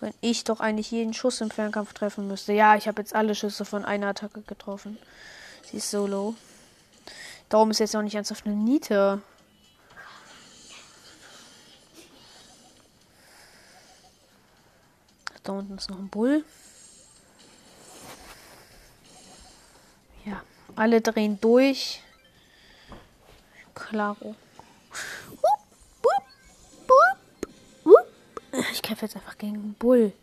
Wenn 0.01 0.13
ich 0.21 0.43
doch 0.43 0.59
eigentlich 0.59 0.91
jeden 0.91 1.15
Schuss 1.15 1.41
im 1.41 1.49
Fernkampf 1.49 1.93
treffen 1.93 2.27
müsste. 2.27 2.53
Ja, 2.53 2.75
ich 2.75 2.87
habe 2.87 3.01
jetzt 3.01 3.15
alle 3.15 3.33
Schüsse 3.33 3.65
von 3.65 3.85
einer 3.85 4.09
Attacke 4.09 4.41
getroffen. 4.41 4.99
Sie 5.63 5.77
ist 5.77 5.89
solo. 5.89 6.35
Darum 7.49 7.71
ist 7.71 7.79
jetzt 7.79 7.95
auch 7.95 8.03
nicht 8.03 8.13
ernsthaft 8.13 8.45
eine 8.45 8.55
Niete. 8.55 9.19
Da 15.41 15.53
unten 15.53 15.75
ist 15.75 15.89
noch 15.89 15.97
ein 15.97 16.09
Bull. 16.09 16.45
Ja, 20.23 20.43
alle 20.75 21.01
drehen 21.01 21.39
durch. 21.39 22.01
Klaro. 23.73 24.35
Ich 28.71 28.81
kämpfe 28.81 29.05
jetzt 29.05 29.15
einfach 29.15 29.37
gegen 29.37 29.73
Bull. 29.73 30.13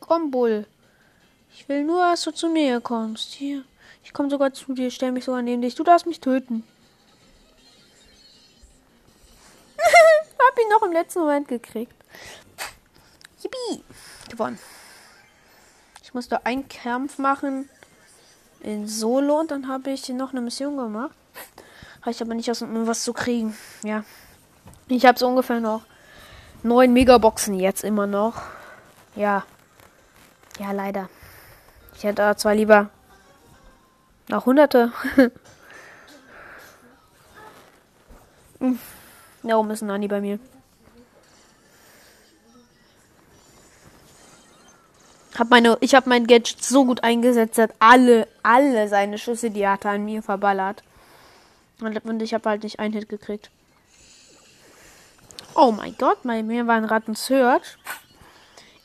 Komm, 0.00 0.30
Bull. 0.30 0.66
Ich 1.54 1.68
will 1.68 1.84
nur, 1.84 2.02
dass 2.02 2.22
du 2.22 2.32
zu 2.32 2.48
mir 2.48 2.80
kommst. 2.80 3.32
Hier. 3.32 3.64
Ich 4.02 4.12
komme 4.12 4.30
sogar 4.30 4.52
zu 4.52 4.74
dir, 4.74 4.90
stell 4.90 5.12
mich 5.12 5.24
sogar 5.24 5.42
neben 5.42 5.62
dich. 5.62 5.74
Du 5.74 5.84
darfst 5.84 6.06
mich 6.06 6.20
töten. 6.20 6.64
Hab 9.78 10.58
ihn 10.58 10.68
noch 10.70 10.82
im 10.82 10.92
letzten 10.92 11.20
Moment 11.20 11.48
gekriegt. 11.48 11.94
Yippie. 13.42 13.84
Gewonnen. 14.28 14.58
Ich 16.02 16.14
musste 16.14 16.44
einen 16.44 16.68
Kampf 16.68 17.18
machen 17.18 17.68
in 18.66 18.88
Solo 18.88 19.38
und 19.40 19.50
dann 19.50 19.68
habe 19.68 19.90
ich 19.90 20.08
noch 20.08 20.32
eine 20.32 20.40
Mission 20.40 20.76
gemacht. 20.76 21.14
Reicht 22.02 22.20
aber 22.20 22.34
nicht 22.34 22.50
aus, 22.50 22.62
um 22.62 22.86
was 22.86 23.04
zu 23.04 23.12
kriegen. 23.12 23.56
Ja. 23.82 24.04
Ich 24.88 25.06
habe 25.06 25.18
so 25.18 25.28
ungefähr 25.28 25.60
noch 25.60 25.82
neun 26.62 26.92
Megaboxen 26.92 27.54
jetzt 27.54 27.84
immer 27.84 28.06
noch. 28.06 28.42
Ja. 29.14 29.44
Ja, 30.58 30.72
leider. 30.72 31.08
Ich 31.94 32.04
hätte 32.04 32.34
zwar 32.36 32.54
lieber 32.54 32.90
noch 34.28 34.46
hunderte. 34.46 34.92
Hm. 38.58 38.78
da 39.42 39.58
oben 39.58 39.70
ist 39.70 39.82
ein 39.82 39.88
Nani 39.88 40.08
bei 40.08 40.18
mir. 40.18 40.38
Hab 45.38 45.50
meine, 45.50 45.76
ich 45.80 45.94
habe 45.94 46.08
mein 46.08 46.26
Gadget 46.26 46.62
so 46.62 46.86
gut 46.86 47.04
eingesetzt, 47.04 47.58
hat 47.58 47.74
alle, 47.78 48.26
alle 48.42 48.88
seine 48.88 49.18
Schüsse, 49.18 49.50
die 49.50 49.60
er 49.60 49.72
hatte, 49.72 49.90
an 49.90 50.04
mir 50.04 50.22
verballert. 50.22 50.82
Und 51.80 52.22
ich 52.22 52.32
habe 52.32 52.48
halt 52.48 52.62
nicht 52.62 52.78
einen 52.80 52.94
Hit 52.94 53.08
gekriegt. 53.08 53.50
Oh 55.54 55.72
mein 55.72 55.94
Gott, 55.98 56.18
bei 56.22 56.42
mir 56.42 56.66
war 56.66 56.76
ein 56.76 56.86
Ratten 56.86 57.14
Search. 57.14 57.76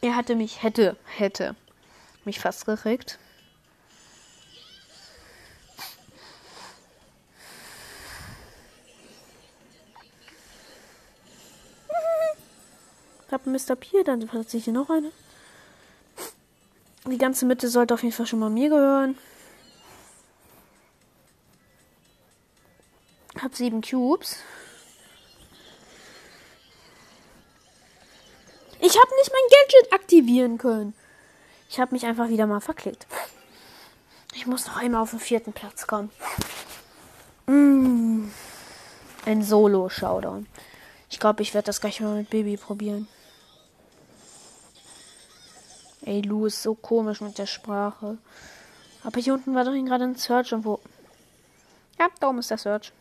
Er 0.02 0.16
hatte 0.16 0.36
mich, 0.36 0.62
hätte, 0.62 0.98
hätte 1.06 1.56
mich 2.26 2.40
fast 2.40 2.66
gekriegt. 2.66 3.18
Ich 13.28 13.34
habe 13.34 13.50
Mr. 13.50 13.76
Pier, 13.78 14.04
dann 14.04 14.28
sich 14.48 14.66
hier 14.66 14.74
noch 14.74 14.90
eine. 14.90 15.12
Die 17.08 17.18
ganze 17.18 17.46
Mitte 17.46 17.68
sollte 17.68 17.94
auf 17.94 18.04
jeden 18.04 18.14
Fall 18.14 18.28
schon 18.28 18.40
mal 18.40 18.50
mir 18.50 18.70
gehören. 18.70 19.18
Hab 23.42 23.56
sieben 23.56 23.82
Cubes. 23.82 24.38
Ich 28.80 28.98
habe 28.98 29.16
nicht 29.18 29.32
mein 29.32 29.50
Gadget 29.50 29.94
aktivieren 29.94 30.58
können. 30.58 30.94
Ich 31.70 31.80
habe 31.80 31.94
mich 31.94 32.06
einfach 32.06 32.30
wieder 32.30 32.46
mal 32.48 32.62
verklickt. 32.62 33.08
Ich 34.34 34.46
muss 34.46 34.66
noch 34.68 34.78
einmal 34.78 35.02
auf 35.02 35.12
den 35.12 35.20
vierten 35.20 35.54
Platz 35.54 35.88
kommen. 35.88 36.10
Mm. 37.48 38.30
Ein 39.26 39.44
Solo-Showdown. 39.44 40.48
Ich 41.10 41.20
glaube, 41.20 41.42
ich 41.44 41.54
werde 41.54 41.68
das 41.68 41.82
gleich 41.82 42.00
mal 42.02 42.18
mit 42.18 42.30
Baby 42.30 42.58
probieren. 42.58 43.08
Ey, 46.04 46.22
Lu 46.22 46.46
ist 46.46 46.62
so 46.62 46.74
komisch 46.74 47.22
mit 47.22 47.38
der 47.38 47.46
Sprache. 47.46 48.18
Aber 49.04 49.20
hier 49.20 49.34
unten 49.34 49.54
war 49.54 49.64
doch 49.64 49.74
gerade 49.74 50.04
ein 50.04 50.16
Search 50.16 50.54
und 50.54 50.66
wo. 50.66 50.80
Ja, 52.00 52.08
da 52.20 52.30
oben 52.30 52.40
ist 52.40 52.50
der 52.50 52.58
Search. 52.58 52.92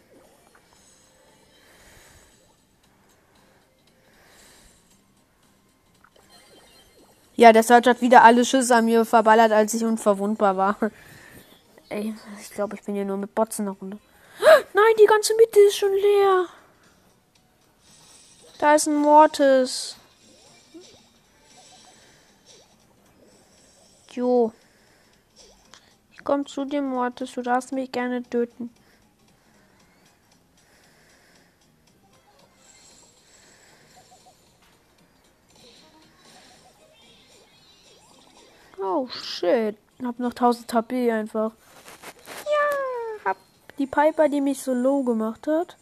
Ja, 7.37 7.55
der 7.55 7.63
Search 7.63 7.87
hat 7.87 8.03
wieder 8.03 8.23
alle 8.23 8.45
Schüsse 8.45 8.77
an 8.77 8.85
mir 8.85 9.07
verballert, 9.07 9.51
als 9.51 9.73
ich 9.73 9.83
unverwundbar 9.83 10.59
war. 10.59 10.77
Ey, 11.89 12.15
ich 12.39 12.51
glaube, 12.51 12.77
ich 12.77 12.83
bin 12.83 12.95
hier 12.95 13.07
nur 13.07 13.17
mit 13.17 13.35
Botzen 13.35 13.65
noch 13.65 13.81
runter. 13.81 13.97
Nein, 14.75 14.95
die 15.01 15.07
ganze 15.07 15.35
Mitte 15.37 15.59
ist 15.61 15.77
schon 15.77 15.93
leer. 15.93 16.47
Da 18.59 18.75
ist 18.75 18.89
ein 18.89 18.97
Mortis. 18.97 19.97
Jo. 24.13 24.53
Ich 26.13 26.25
komme 26.25 26.45
zu 26.45 26.65
dir, 26.65 26.83
Mortis. 26.83 27.33
Du 27.33 27.43
darfst 27.43 27.73
mich 27.73 27.93
gerne 27.93 28.23
töten. 28.23 28.71
Oh 38.83 39.07
shit. 39.09 39.77
Hab 40.03 40.19
noch 40.19 40.31
1000 40.31 40.73
HP 40.73 41.13
einfach. 41.13 41.53
Ja, 42.45 43.31
hab 43.31 43.37
die 43.79 43.87
Piper, 43.87 44.29
die 44.29 44.41
mich 44.41 44.63
so 44.63 44.73
low 44.73 45.03
gemacht 45.03 45.47
hat. 45.47 45.77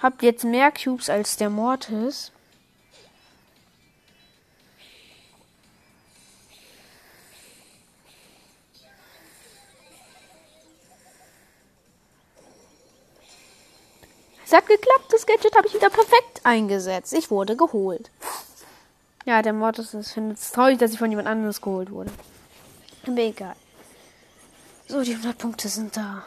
Hab 0.00 0.22
jetzt 0.22 0.44
mehr 0.44 0.72
Cubes 0.72 1.08
als 1.08 1.36
der 1.36 1.50
Mortis. 1.50 2.32
Es 14.54 14.58
hat 14.58 14.68
geklappt, 14.68 15.06
das 15.10 15.26
Gadget 15.26 15.56
habe 15.56 15.66
ich 15.66 15.74
wieder 15.74 15.90
perfekt 15.90 16.42
eingesetzt. 16.44 17.12
Ich 17.12 17.28
wurde 17.28 17.56
geholt. 17.56 18.08
Ja, 19.24 19.42
der 19.42 19.52
Mortis 19.52 19.90
findet 20.12 20.38
es 20.38 20.52
traurig, 20.52 20.78
dass 20.78 20.92
ich 20.92 20.98
von 21.00 21.10
jemand 21.10 21.26
anderes 21.26 21.60
geholt 21.60 21.90
wurde. 21.90 22.12
Aber 23.04 23.18
egal. 23.18 23.56
So, 24.86 25.02
die 25.02 25.10
100 25.10 25.36
Punkte 25.36 25.66
sind 25.66 25.96
da. 25.96 26.24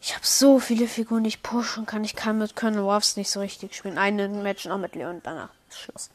Ich 0.00 0.14
habe 0.14 0.24
so 0.24 0.58
viele 0.58 0.88
Figuren, 0.88 1.24
die 1.24 1.28
ich 1.28 1.42
pushen 1.42 1.84
kann. 1.84 2.02
Ich 2.02 2.16
kann 2.16 2.38
mit 2.38 2.56
Colonel 2.56 2.80
Ruffs 2.80 3.18
nicht 3.18 3.28
so 3.28 3.40
richtig 3.40 3.74
spielen. 3.74 3.98
Einen 3.98 4.42
Match 4.42 4.64
noch 4.64 4.78
mit 4.78 4.94
Leon, 4.94 5.20
danach 5.22 5.50
ist 5.68 5.80
Schluss. 5.80 6.08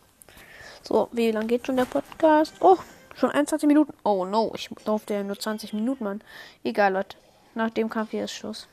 So, 0.82 1.10
wie 1.12 1.30
lang 1.30 1.46
geht 1.46 1.68
schon 1.68 1.78
der 1.78 1.86
Podcast? 1.86 2.56
Oh, 2.60 2.78
schon 3.14 3.30
21 3.30 3.68
Minuten. 3.68 3.94
Oh 4.04 4.26
no, 4.26 4.52
ich 4.56 4.72
durfte 4.84 5.14
ja 5.14 5.22
nur 5.22 5.40
20 5.40 5.74
Minuten, 5.74 6.04
Mann. 6.04 6.24
Egal, 6.64 6.94
Leute. 6.94 7.18
Nach 7.54 7.70
dem 7.70 7.88
Kampf 7.88 8.10
hier 8.10 8.24
ist 8.24 8.34
Schluss. 8.34 8.68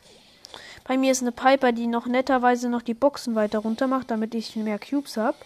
Bei 0.84 0.96
mir 0.96 1.12
ist 1.12 1.22
eine 1.22 1.32
Piper, 1.32 1.72
die 1.72 1.86
noch 1.86 2.06
netterweise 2.06 2.68
noch 2.68 2.82
die 2.82 2.94
Boxen 2.94 3.34
weiter 3.34 3.60
runter 3.60 3.86
macht, 3.86 4.10
damit 4.10 4.34
ich 4.34 4.56
mehr 4.56 4.78
Cubes 4.78 5.16
habe. 5.16 5.36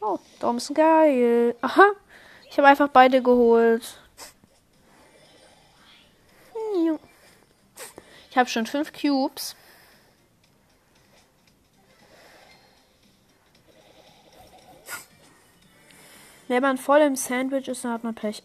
Oh, 0.00 0.18
ist 0.56 0.74
geil. 0.74 1.54
Aha. 1.60 1.84
Ich 2.50 2.58
habe 2.58 2.68
einfach 2.68 2.88
beide 2.88 3.22
geholt. 3.22 3.98
Ich 8.30 8.36
habe 8.36 8.48
schon 8.48 8.66
fünf 8.66 8.92
Cubes. 8.92 9.54
Wenn 16.48 16.62
man 16.62 16.76
voll 16.76 17.00
im 17.00 17.16
Sandwich 17.16 17.68
ist, 17.68 17.84
dann 17.84 17.92
hat 17.92 18.04
man 18.04 18.14
Pech. 18.14 18.42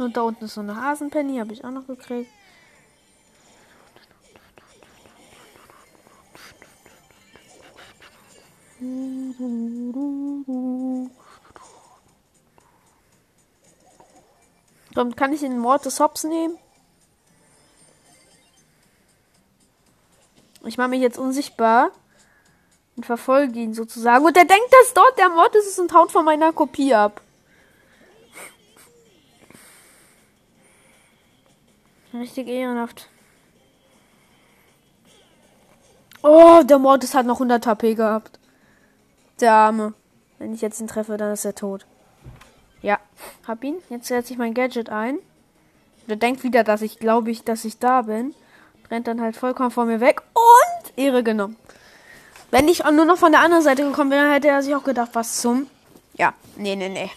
Und 0.00 0.16
da 0.16 0.22
unten 0.22 0.46
ist 0.46 0.54
so 0.54 0.62
eine 0.62 0.80
Hasenpenny, 0.80 1.38
habe 1.38 1.52
ich 1.52 1.62
auch 1.62 1.70
noch 1.70 1.86
gekriegt. 1.86 2.30
Dann 14.94 15.14
kann 15.16 15.34
ich 15.34 15.40
den 15.40 15.58
Mord 15.58 15.84
des 15.84 16.00
Hops 16.00 16.24
nehmen. 16.24 16.58
Ich 20.64 20.78
mache 20.78 20.88
mich 20.88 21.02
jetzt 21.02 21.18
unsichtbar 21.18 21.90
und 22.96 23.04
verfolge 23.04 23.58
ihn 23.58 23.74
sozusagen. 23.74 24.24
Und 24.24 24.36
er 24.36 24.46
denkt, 24.46 24.72
dass 24.72 24.94
dort 24.94 25.18
der 25.18 25.28
Mord 25.28 25.54
ist 25.54 25.78
und 25.78 25.92
haut 25.92 26.10
von 26.10 26.24
meiner 26.24 26.54
Kopie 26.54 26.94
ab. 26.94 27.20
Richtig 32.12 32.48
ehrenhaft. 32.48 33.08
Oh, 36.22 36.62
der 36.64 36.78
Mortis 36.78 37.14
hat 37.14 37.26
noch 37.26 37.36
100 37.36 37.66
HP 37.66 37.94
gehabt. 37.94 38.38
Der 39.40 39.52
Arme. 39.52 39.94
Wenn 40.38 40.54
ich 40.54 40.60
jetzt 40.60 40.80
ihn 40.80 40.86
treffe, 40.86 41.16
dann 41.16 41.32
ist 41.32 41.44
er 41.44 41.54
tot. 41.54 41.86
Ja, 42.82 42.98
hab 43.46 43.62
ihn. 43.64 43.76
Jetzt 43.88 44.08
setze 44.08 44.32
ich 44.32 44.38
mein 44.38 44.54
Gadget 44.54 44.90
ein. 44.90 45.18
Der 46.08 46.16
denkt 46.16 46.42
wieder, 46.42 46.64
dass 46.64 46.82
ich 46.82 46.98
glaube 46.98 47.30
ich, 47.30 47.44
dass 47.44 47.64
ich 47.64 47.78
da 47.78 48.02
bin. 48.02 48.34
Rennt 48.90 49.06
dann 49.06 49.20
halt 49.20 49.36
vollkommen 49.36 49.70
vor 49.70 49.84
mir 49.84 50.00
weg 50.00 50.22
und 50.34 50.98
Ehre 50.98 51.22
genommen. 51.22 51.56
Wenn 52.50 52.66
ich 52.68 52.82
nur 52.82 53.04
noch 53.04 53.18
von 53.18 53.30
der 53.30 53.42
anderen 53.42 53.62
Seite 53.62 53.84
gekommen 53.84 54.10
wäre, 54.10 54.32
hätte 54.32 54.48
er 54.48 54.62
sich 54.62 54.74
auch 54.74 54.82
gedacht, 54.82 55.10
was 55.12 55.40
zum. 55.40 55.68
Ja, 56.14 56.34
nee, 56.56 56.74
nee, 56.74 56.88
nee. 56.88 57.10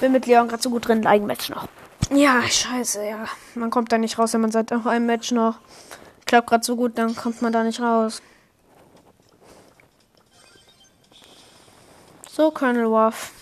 Bin 0.00 0.12
mit 0.12 0.26
Leon 0.26 0.48
gerade 0.48 0.62
so 0.62 0.70
gut 0.70 0.86
drin, 0.86 1.06
Eigenmatch 1.06 1.50
noch. 1.50 1.66
Ja, 2.10 2.42
scheiße, 2.42 3.06
ja. 3.06 3.26
Man 3.54 3.70
kommt 3.70 3.92
da 3.92 3.98
nicht 3.98 4.18
raus, 4.18 4.32
wenn 4.32 4.40
man 4.40 4.52
seit 4.52 4.72
auch 4.72 4.86
einem 4.86 5.06
Match 5.06 5.30
noch. 5.30 5.58
Klappt 6.26 6.48
gerade 6.48 6.64
so 6.64 6.76
gut, 6.76 6.98
dann 6.98 7.14
kommt 7.14 7.42
man 7.42 7.52
da 7.52 7.62
nicht 7.62 7.80
raus. 7.80 8.22
So, 12.30 12.50
Colonel 12.50 12.90
Waff. 12.90 13.32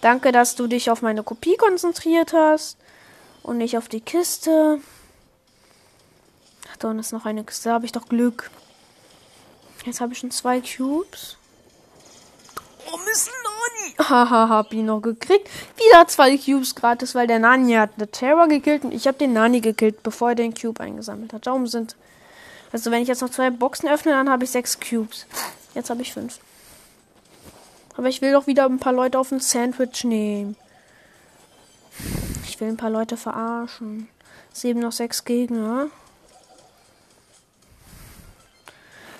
Danke, 0.00 0.30
dass 0.30 0.54
du 0.54 0.66
dich 0.66 0.90
auf 0.90 1.02
meine 1.02 1.22
Kopie 1.22 1.56
konzentriert 1.56 2.32
hast 2.32 2.76
und 3.42 3.58
nicht 3.58 3.78
auf 3.78 3.88
die 3.88 4.00
Kiste. 4.00 4.80
Ach, 6.70 6.76
da 6.76 6.92
ist 6.92 7.12
noch 7.12 7.24
eine 7.24 7.44
Kiste. 7.44 7.70
Da 7.70 7.74
habe 7.74 7.86
ich 7.86 7.92
doch 7.92 8.08
Glück. 8.08 8.50
Jetzt 9.84 10.00
habe 10.00 10.12
ich 10.12 10.18
schon 10.18 10.30
zwei 10.30 10.60
Cubes. 10.60 11.38
Oh, 12.90 12.98
Miss 13.06 13.26
Nani. 13.44 13.55
Haha, 13.98 14.48
hab 14.48 14.72
ihn 14.72 14.86
noch 14.86 15.00
gekriegt. 15.00 15.48
Wieder 15.76 16.06
zwei 16.06 16.36
Cubes 16.36 16.74
gratis, 16.74 17.14
weil 17.14 17.26
der 17.26 17.38
Nani 17.38 17.74
hat 17.74 17.90
eine 17.96 18.10
Terror 18.10 18.46
gekillt 18.48 18.84
und 18.84 18.92
ich 18.92 19.06
habe 19.06 19.18
den 19.18 19.32
Nani 19.32 19.60
gekillt, 19.60 20.02
bevor 20.02 20.30
er 20.30 20.34
den 20.34 20.54
Cube 20.54 20.80
eingesammelt 20.80 21.32
hat. 21.32 21.46
Darum 21.46 21.66
sind. 21.66 21.96
Also, 22.72 22.90
wenn 22.90 23.02
ich 23.02 23.08
jetzt 23.08 23.22
noch 23.22 23.30
zwei 23.30 23.50
Boxen 23.50 23.88
öffne, 23.88 24.12
dann 24.12 24.28
habe 24.28 24.44
ich 24.44 24.50
sechs 24.50 24.78
Cubes. 24.78 25.26
Jetzt 25.74 25.88
habe 25.88 26.02
ich 26.02 26.12
fünf. 26.12 26.38
Aber 27.96 28.08
ich 28.08 28.20
will 28.20 28.32
doch 28.32 28.46
wieder 28.46 28.66
ein 28.66 28.78
paar 28.78 28.92
Leute 28.92 29.18
auf 29.18 29.32
ein 29.32 29.40
Sandwich 29.40 30.04
nehmen. 30.04 30.56
Ich 32.44 32.60
will 32.60 32.68
ein 32.68 32.76
paar 32.76 32.90
Leute 32.90 33.16
verarschen. 33.16 34.08
Es 34.52 34.64
eben 34.64 34.80
noch 34.80 34.92
sechs 34.92 35.24
Gegner. 35.24 35.88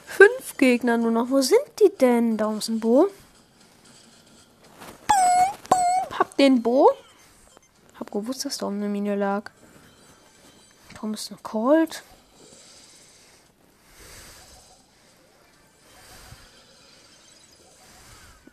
Fünf 0.06 0.56
Gegner 0.56 0.96
nur 0.96 1.10
noch. 1.10 1.30
Wo 1.30 1.40
sind 1.40 1.60
die 1.80 1.92
denn? 1.98 2.36
Da 2.36 2.54
ist 2.56 2.68
ein 2.68 2.80
Bo. 2.80 3.08
Hab 6.18 6.25
den 6.38 6.62
Bo. 6.62 6.90
Hab 7.98 8.10
gewusst, 8.10 8.44
dass 8.44 8.58
da 8.58 8.68
eine 8.68 8.88
Mine 8.88 9.16
lag. 9.16 9.50
Eine 11.02 11.38
Cold. 11.42 12.02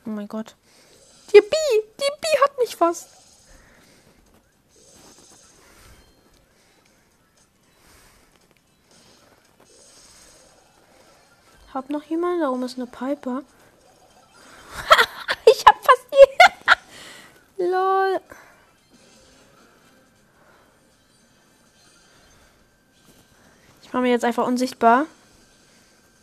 Oh 0.06 0.10
mein 0.10 0.28
Gott. 0.28 0.56
Die 1.34 1.42
Bi! 1.42 1.48
Die 2.00 2.12
Bi 2.22 2.28
hat 2.44 2.58
mich 2.60 2.76
fast. 2.76 3.08
Hab 11.74 11.90
noch 11.90 12.04
jemanden? 12.04 12.42
Da 12.42 12.50
oben 12.50 12.64
ist 12.64 12.78
eine 12.78 12.86
Piper. 12.86 13.42
ich 15.46 15.66
hab 15.66 15.84
fast 15.84 16.06
die. 16.12 17.63
Lol. 17.74 18.20
Ich 23.82 23.92
mache 23.92 24.04
mich 24.04 24.12
jetzt 24.12 24.26
einfach 24.26 24.46
unsichtbar. 24.46 25.08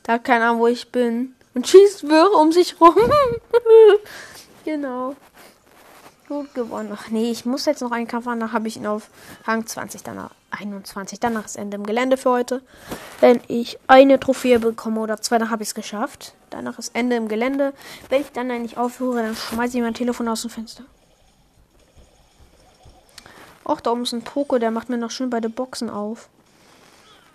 Da 0.05 0.15
hat 0.15 0.25
keine 0.25 0.45
Ahnung, 0.45 0.61
wo 0.61 0.67
ich 0.69 0.93
bin 0.93 1.35
und 1.55 1.67
schießt 1.67 2.09
Würre 2.09 2.37
um 2.37 2.53
sich 2.53 2.81
rum. 2.81 2.95
genau. 4.65 5.17
Gut 6.29 6.55
gewonnen. 6.55 6.93
Ach 6.95 7.09
nee, 7.09 7.33
ich 7.33 7.45
muss 7.45 7.67
jetzt 7.67 7.83
noch 7.83 7.91
einen 7.91 8.07
Kampf 8.07 8.27
machen. 8.27 8.39
Dann 8.39 8.53
habe 8.53 8.69
ich 8.69 8.77
ihn 8.77 8.87
auf 8.87 9.11
Rang 9.45 9.67
20, 9.67 10.05
danach 10.05 10.31
21. 10.53 11.19
Danach 11.19 11.47
ist 11.47 11.57
Ende 11.57 11.77
im 11.77 11.85
Gelände 11.85 12.17
für 12.17 12.31
heute. 12.31 12.63
Wenn 13.19 13.41
ich 13.49 13.79
eine 13.89 14.21
Trophäe 14.21 14.61
bekomme 14.61 15.01
oder 15.01 15.21
zwei, 15.21 15.39
dann 15.39 15.51
habe 15.51 15.65
ich 15.65 15.71
es 15.71 15.75
geschafft. 15.75 16.35
Danach 16.51 16.79
ist 16.79 16.95
Ende 16.95 17.17
im 17.17 17.27
Gelände. 17.27 17.73
Wenn 18.09 18.21
ich 18.21 18.31
dann 18.31 18.47
nicht 18.63 18.79
aufhöre, 18.79 19.23
dann 19.23 19.35
schmeiße 19.35 19.77
ich 19.77 19.83
mein 19.83 19.95
Telefon 19.95 20.29
aus 20.29 20.43
dem 20.43 20.51
Fenster. 20.51 20.85
Och, 23.71 23.81
da 23.81 23.93
oben 23.93 24.03
ist 24.03 24.13
ein 24.13 24.23
Poko, 24.23 24.59
der 24.59 24.73
macht 24.73 24.89
mir 24.89 24.99
noch 24.99 25.13
schön 25.13 25.31
beide 25.31 25.49
Boxen 25.49 25.91
auf. 25.91 26.29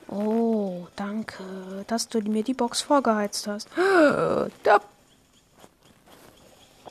Oh, 0.10 0.86
danke, 0.98 1.46
dass 1.88 2.10
du 2.10 2.20
mir 2.20 2.44
die 2.44 2.54
Box 2.54 2.82
vorgeheizt 2.82 3.48
hast. 3.48 3.70
Der 4.66 4.82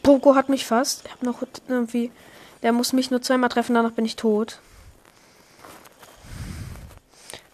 Poco 0.03 0.35
hat 0.35 0.49
mich 0.49 0.65
fast. 0.65 1.05
Ich 1.05 1.13
habe 1.13 1.27
noch 1.27 1.43
irgendwie. 1.69 2.11
Der 2.63 2.73
muss 2.73 2.95
mich 2.95 3.11
nur 3.11 3.21
zweimal 3.21 3.51
treffen, 3.51 3.75
danach 3.75 3.93
bin 3.93 4.07
ich 4.07 4.17
tot. 4.17 4.61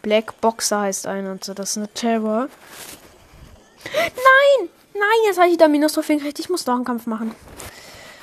Black 0.03 0.41
Boxer 0.41 0.83
heißt 0.83 1.09
einer 1.09 1.33
und 1.33 1.43
so. 1.43 1.55
Das 1.55 1.71
ist 1.71 1.77
eine 1.77 1.89
Terror. 1.89 2.49
Nein! 3.85 4.69
Nein, 4.95 5.19
jetzt 5.27 5.41
habe 5.41 5.49
ich 5.51 5.59
da 5.59 5.67
minus 5.67 5.95
Trophäen 5.95 6.19
gekriegt. 6.19 6.39
Ich 6.39 6.51
muss 6.51 6.65
doch 6.65 6.75
einen 6.75 6.85
Kampf 6.85 7.07
machen. 7.07 7.35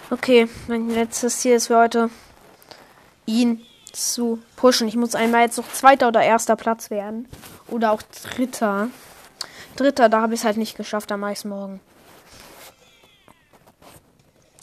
Okay, 0.10 0.48
mein 0.68 0.90
letztes 0.90 1.40
Ziel 1.40 1.56
ist 1.56 1.68
für 1.68 1.78
heute, 1.78 2.10
ihn 3.28 3.64
zu 3.92 4.40
pushen. 4.56 4.88
Ich 4.88 4.96
muss 4.96 5.14
einmal 5.14 5.44
jetzt 5.44 5.58
noch 5.58 5.72
zweiter 5.72 6.08
oder 6.08 6.24
erster 6.24 6.56
Platz 6.56 6.90
werden. 6.90 7.28
Oder 7.68 7.92
auch 7.92 8.02
dritter. 8.02 8.90
Dritter, 9.76 10.10
da 10.10 10.22
habe 10.22 10.34
ich 10.34 10.40
es 10.40 10.46
halt 10.46 10.58
nicht 10.58 10.76
geschafft, 10.76 11.12
am 11.12 11.20
meisten 11.20 11.50
morgen. 11.50 11.80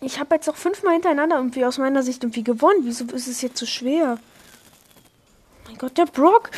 Ich 0.01 0.19
habe 0.19 0.35
jetzt 0.35 0.49
auch 0.51 0.57
fünfmal 0.57 0.95
hintereinander 0.95 1.37
irgendwie 1.37 1.65
aus 1.65 1.79
meiner 1.79 2.03
Sicht 2.03 2.25
irgendwie 2.25 2.43
gewonnen. 2.43 2.81
Wieso 2.83 3.05
ist 3.07 3.29
es 3.29 3.41
jetzt 3.43 3.59
so 3.59 3.67
schwer? 3.67 4.19
Oh 4.19 5.69
mein 5.69 5.79
Gott, 5.79 5.97
der 5.97 6.07
Brock. 6.07 6.51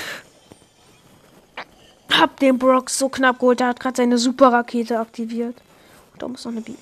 Hab 2.13 2.41
den 2.41 2.59
Brock 2.59 2.89
so 2.89 3.09
knapp 3.09 3.39
geholt. 3.39 3.61
Der 3.61 3.69
hat 3.69 3.81
gerade 3.81 3.97
seine 3.97 4.19
Superrakete 4.19 4.99
aktiviert. 4.99 5.57
Und 6.13 6.23
da 6.23 6.29
muss 6.29 6.45
noch 6.45 6.53
eine 6.53 6.63
B. 6.63 6.73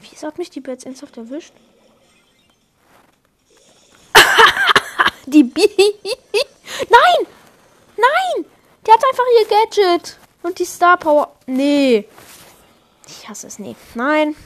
Wieso 0.00 0.26
hat 0.26 0.38
mich 0.38 0.50
die 0.50 0.62
jetzt 0.66 0.84
ernsthaft 0.84 1.16
erwischt? 1.16 1.54
Die 5.26 5.44
B. 5.44 5.60
Nein! 6.90 7.26
Nein! 7.96 8.44
Die 8.86 8.90
hat 8.90 9.02
einfach 9.04 9.24
ihr 9.40 9.48
Gadget. 9.48 10.18
Und 10.42 10.58
die 10.58 10.64
Star 10.64 10.96
Power. 10.96 11.32
Nee. 11.46 12.06
Ich 13.08 13.28
hasse 13.28 13.46
es. 13.46 13.58
Nee. 13.58 13.76
Nein. 13.94 14.36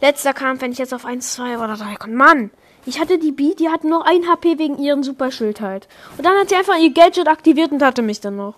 Letzter 0.00 0.32
Kampf, 0.32 0.62
wenn 0.62 0.72
ich 0.72 0.78
jetzt 0.78 0.94
auf 0.94 1.04
1, 1.04 1.34
2 1.34 1.58
oder 1.58 1.76
3 1.76 1.96
komme. 1.96 2.14
Mann! 2.14 2.50
Ich 2.86 2.98
hatte 2.98 3.18
die 3.18 3.32
B, 3.32 3.54
die 3.54 3.68
hat 3.68 3.84
nur 3.84 4.06
1 4.06 4.26
HP 4.26 4.58
wegen 4.58 4.78
ihren 4.78 5.02
Superschild 5.02 5.60
halt. 5.60 5.86
Und 6.16 6.24
dann 6.24 6.38
hat 6.38 6.48
sie 6.48 6.56
einfach 6.56 6.78
ihr 6.78 6.92
Gadget 6.92 7.28
aktiviert 7.28 7.72
und 7.72 7.82
hatte 7.82 8.00
mich 8.00 8.20
dann 8.20 8.36
noch. 8.36 8.54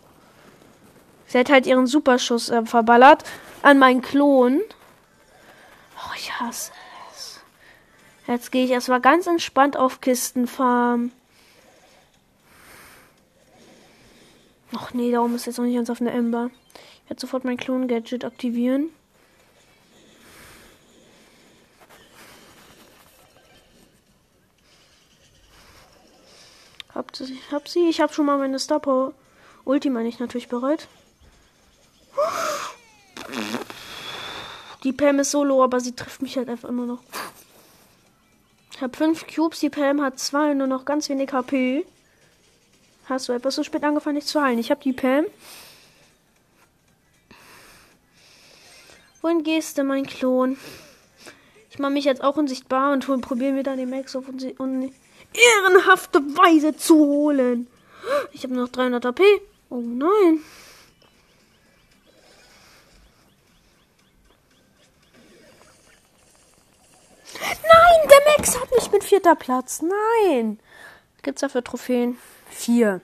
Sie 1.26 1.38
hat 1.38 1.50
halt 1.50 1.66
ihren 1.66 1.86
Superschuss 1.86 2.48
äh, 2.50 2.64
verballert 2.64 3.24
an 3.62 3.78
meinen 3.78 4.02
Klon. 4.02 4.60
Oh, 5.96 6.12
ich 6.16 6.32
hasse 6.38 6.70
es. 7.12 7.40
Jetzt 8.26 8.52
gehe 8.52 8.64
ich 8.64 8.70
erstmal 8.70 9.00
ganz 9.00 9.26
entspannt 9.26 9.76
auf 9.76 10.00
Kistenfarm. 10.00 11.10
Ach 14.74 14.94
nee, 14.94 15.10
darum 15.10 15.34
ist 15.34 15.46
jetzt 15.46 15.58
noch 15.58 15.64
nicht 15.64 15.76
ganz 15.76 15.90
auf 15.90 16.00
eine 16.00 16.12
Ember. 16.12 16.50
Ich 17.04 17.10
werde 17.10 17.20
sofort 17.20 17.44
mein 17.44 17.56
Klon-Gadget 17.56 18.24
aktivieren. 18.24 18.88
Hab 26.94 27.14
sie, 27.16 27.38
hab 27.50 27.68
sie. 27.68 27.88
Ich 27.88 28.00
habe 28.00 28.12
schon 28.12 28.26
mal 28.26 28.38
meine 28.38 28.58
Star 28.58 28.80
Power 28.80 29.14
Ulti 29.64 29.90
meine 29.90 30.08
ich 30.08 30.18
natürlich 30.18 30.48
bereit. 30.48 30.88
Die 34.82 34.92
Pam 34.92 35.20
ist 35.20 35.30
solo, 35.30 35.62
aber 35.62 35.78
sie 35.78 35.94
trifft 35.94 36.22
mich 36.22 36.36
halt 36.36 36.48
einfach 36.48 36.68
immer 36.68 36.86
noch. 36.86 37.02
Ich 38.72 38.82
habe 38.82 38.96
fünf 38.96 39.26
Cubes, 39.32 39.60
die 39.60 39.70
Pam 39.70 40.02
hat 40.02 40.18
zwei 40.18 40.50
und 40.50 40.58
nur 40.58 40.66
noch 40.66 40.84
ganz 40.84 41.08
wenig 41.08 41.32
HP. 41.32 41.86
Hast 43.08 43.28
du 43.28 43.32
etwas 43.32 43.56
so 43.56 43.62
spät 43.62 43.84
angefangen, 43.84 44.16
nicht 44.16 44.28
zu 44.28 44.40
heilen? 44.40 44.58
Ich 44.58 44.70
habe 44.70 44.82
die 44.82 44.92
Pam. 44.92 45.26
Wohin 49.20 49.42
gehst 49.42 49.78
du, 49.78 49.84
mein 49.84 50.06
Klon? 50.06 50.56
Ich 51.70 51.78
mache 51.78 51.92
mich 51.92 52.04
jetzt 52.04 52.22
auch 52.22 52.36
unsichtbar 52.36 52.92
und 52.92 53.06
probiere 53.22 53.52
mir 53.52 53.62
dann 53.62 53.78
den 53.78 53.88
Max 53.90 54.14
auf 54.14 54.28
und, 54.28 54.42
und 54.60 54.92
ehrenhafte 55.32 56.18
Weise 56.20 56.76
zu 56.76 56.96
holen. 56.96 57.66
Ich 58.32 58.42
habe 58.42 58.54
noch 58.54 58.68
300 58.68 59.06
AP. 59.06 59.20
Oh 59.70 59.80
nein. 59.80 60.40
Nein, 67.40 68.08
der 68.10 68.36
Max 68.36 68.60
hat 68.60 68.70
mich 68.72 68.90
mit 68.90 69.04
vierter 69.04 69.34
Platz. 69.34 69.82
Nein. 69.82 70.58
Gibt's 71.22 71.40
dafür 71.40 71.62
Trophäen? 71.64 72.18
Vier. 72.50 73.00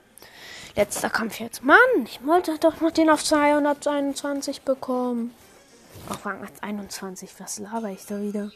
Letzter 0.75 1.09
Kampf 1.09 1.39
jetzt. 1.39 1.63
Mann, 1.63 1.77
ich 2.05 2.25
wollte 2.25 2.57
doch 2.59 2.79
noch 2.81 2.91
den 2.91 3.09
auf 3.09 3.23
221 3.23 4.61
bekommen. 4.61 5.33
Auf 6.09 6.25
Rang 6.25 6.47
21. 6.61 7.29
Was 7.39 7.59
laber 7.59 7.89
ich 7.89 8.05
da 8.05 8.21
wieder? 8.21 8.51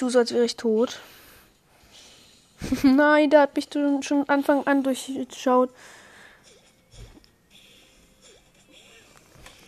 tue 0.00 0.10
so, 0.10 0.18
als 0.18 0.32
wäre 0.32 0.44
ich 0.44 0.56
tot. 0.56 0.98
Nein, 2.82 3.28
der 3.28 3.42
hat 3.42 3.54
mich 3.54 3.68
schon 3.72 4.28
Anfang 4.28 4.66
an 4.66 4.82
durchschaut. 4.82 5.70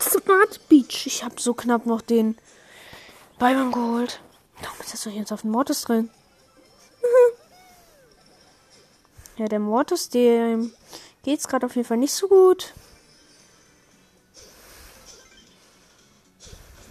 Smart 0.01 0.67
Beach. 0.69 1.05
Ich 1.05 1.23
habe 1.23 1.39
so 1.39 1.53
knapp 1.53 1.85
noch 1.85 2.01
den 2.01 2.37
Beimann 3.37 3.71
geholt. 3.71 4.19
Warum 4.63 4.79
ist 4.79 4.93
das 4.93 5.03
doch 5.03 5.11
jetzt 5.11 5.31
auf 5.31 5.41
dem 5.41 5.51
Mortis 5.51 5.81
drin? 5.81 6.09
ja, 9.37 9.47
der 9.47 9.59
Mortis, 9.59 10.09
dem 10.09 10.73
geht's 11.23 11.47
gerade 11.47 11.65
auf 11.65 11.75
jeden 11.75 11.87
Fall 11.87 11.97
nicht 11.97 12.13
so 12.13 12.27
gut. 12.27 12.73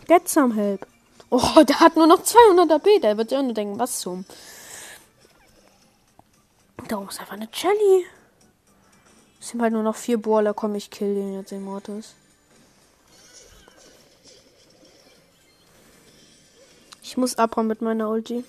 Get 0.07 0.29
some 0.29 0.55
help. 0.55 0.87
Oh, 1.31 1.63
der 1.67 1.81
hat 1.81 1.97
nur 1.97 2.07
noch 2.07 2.23
200 2.23 2.71
AP. 2.71 3.01
Der 3.01 3.17
wird 3.17 3.33
ja 3.33 3.43
nur 3.43 3.55
denken, 3.55 3.79
was 3.79 4.01
zum. 4.01 4.27
Da 6.89 7.03
ist 7.09 7.21
einfach 7.21 7.33
eine 7.33 7.49
Jelly. 7.51 8.07
Es 9.41 9.49
sind 9.49 9.63
halt 9.63 9.73
nur 9.73 9.83
noch 9.83 9.97
vier 9.97 10.21
Brawler. 10.21 10.53
Komm, 10.53 10.75
ich 10.75 10.91
kill 10.91 11.15
den 11.15 11.33
jetzt, 11.33 11.51
den 11.51 11.65
Mortis. 11.65 12.15
Ich 17.13 17.19
muss 17.19 17.37
abhauen 17.37 17.67
mit 17.67 17.83
meiner 17.83 18.09
Ulti. 18.09 18.43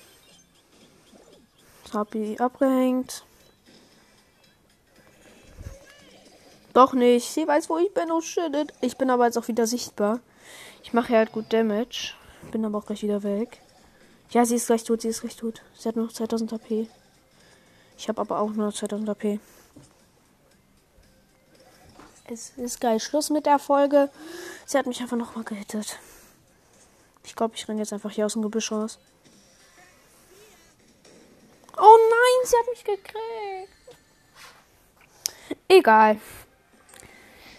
Hab 1.92 2.16
ich 2.16 2.40
abgehängt. 2.40 3.26
Doch 6.72 6.94
nicht. 6.94 7.30
Sie 7.30 7.46
weiß, 7.46 7.70
wo 7.70 7.78
ich 7.78 7.94
bin. 7.94 8.10
Oh 8.10 8.22
shit. 8.22 8.74
Ich 8.80 8.96
bin 8.96 9.10
aber 9.10 9.26
jetzt 9.26 9.38
auch 9.38 9.50
wieder 9.50 9.68
sichtbar. 9.68 10.22
Ich 10.82 10.94
mache 10.94 11.14
halt 11.14 11.34
gut 11.34 11.52
Damage. 11.52 12.14
Bin 12.54 12.64
aber 12.64 12.78
auch 12.78 12.86
gleich 12.86 13.04
wieder 13.04 13.22
weg. 13.24 13.60
Ja, 14.30 14.46
sie 14.46 14.56
ist 14.56 14.68
gleich 14.68 14.86
tot, 14.86 15.02
sie 15.02 15.10
ist 15.10 15.20
gleich 15.20 15.36
tot. 15.36 15.62
Sie 15.78 15.90
hat 15.90 15.98
noch 15.98 16.14
2000 16.14 16.54
AP. 16.54 16.88
Ich 17.98 18.08
habe 18.08 18.22
aber 18.22 18.40
auch 18.40 18.52
nur 18.52 18.74
2000 18.74 19.10
AP. 19.10 19.40
Es 22.32 22.52
ist 22.52 22.80
geil. 22.80 23.02
Schluss 23.02 23.30
mit 23.30 23.46
der 23.46 23.60
Folge. 23.60 24.10
Sie 24.66 24.78
hat 24.78 24.86
mich 24.86 25.02
einfach 25.02 25.18
nochmal 25.18 25.44
gehittet. 25.44 26.00
Ich 27.26 27.36
glaube, 27.36 27.56
ich 27.56 27.68
renne 27.68 27.80
jetzt 27.80 27.94
einfach 27.94 28.12
hier 28.12 28.26
aus 28.26 28.34
dem 28.34 28.42
Gebüsch 28.42 28.72
raus. 28.72 29.00
Oh 31.78 31.98
nein, 32.10 32.46
sie 32.46 32.56
hat 32.58 32.68
mich 32.70 32.84
gekriegt. 32.84 33.98
Egal. 35.68 36.20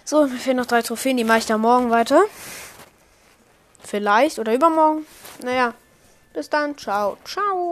So, 0.04 0.26
mir 0.26 0.36
fehlen 0.36 0.58
noch 0.58 0.66
drei 0.66 0.82
Trophäen. 0.82 1.16
Die 1.16 1.24
mache 1.24 1.38
ich 1.38 1.46
dann 1.46 1.60
morgen 1.60 1.90
weiter. 1.90 2.24
Vielleicht 3.82 4.38
oder 4.38 4.54
übermorgen. 4.54 5.06
Naja, 5.42 5.74
bis 6.32 6.48
dann. 6.50 6.76
Ciao. 6.76 7.16
Ciao. 7.24 7.64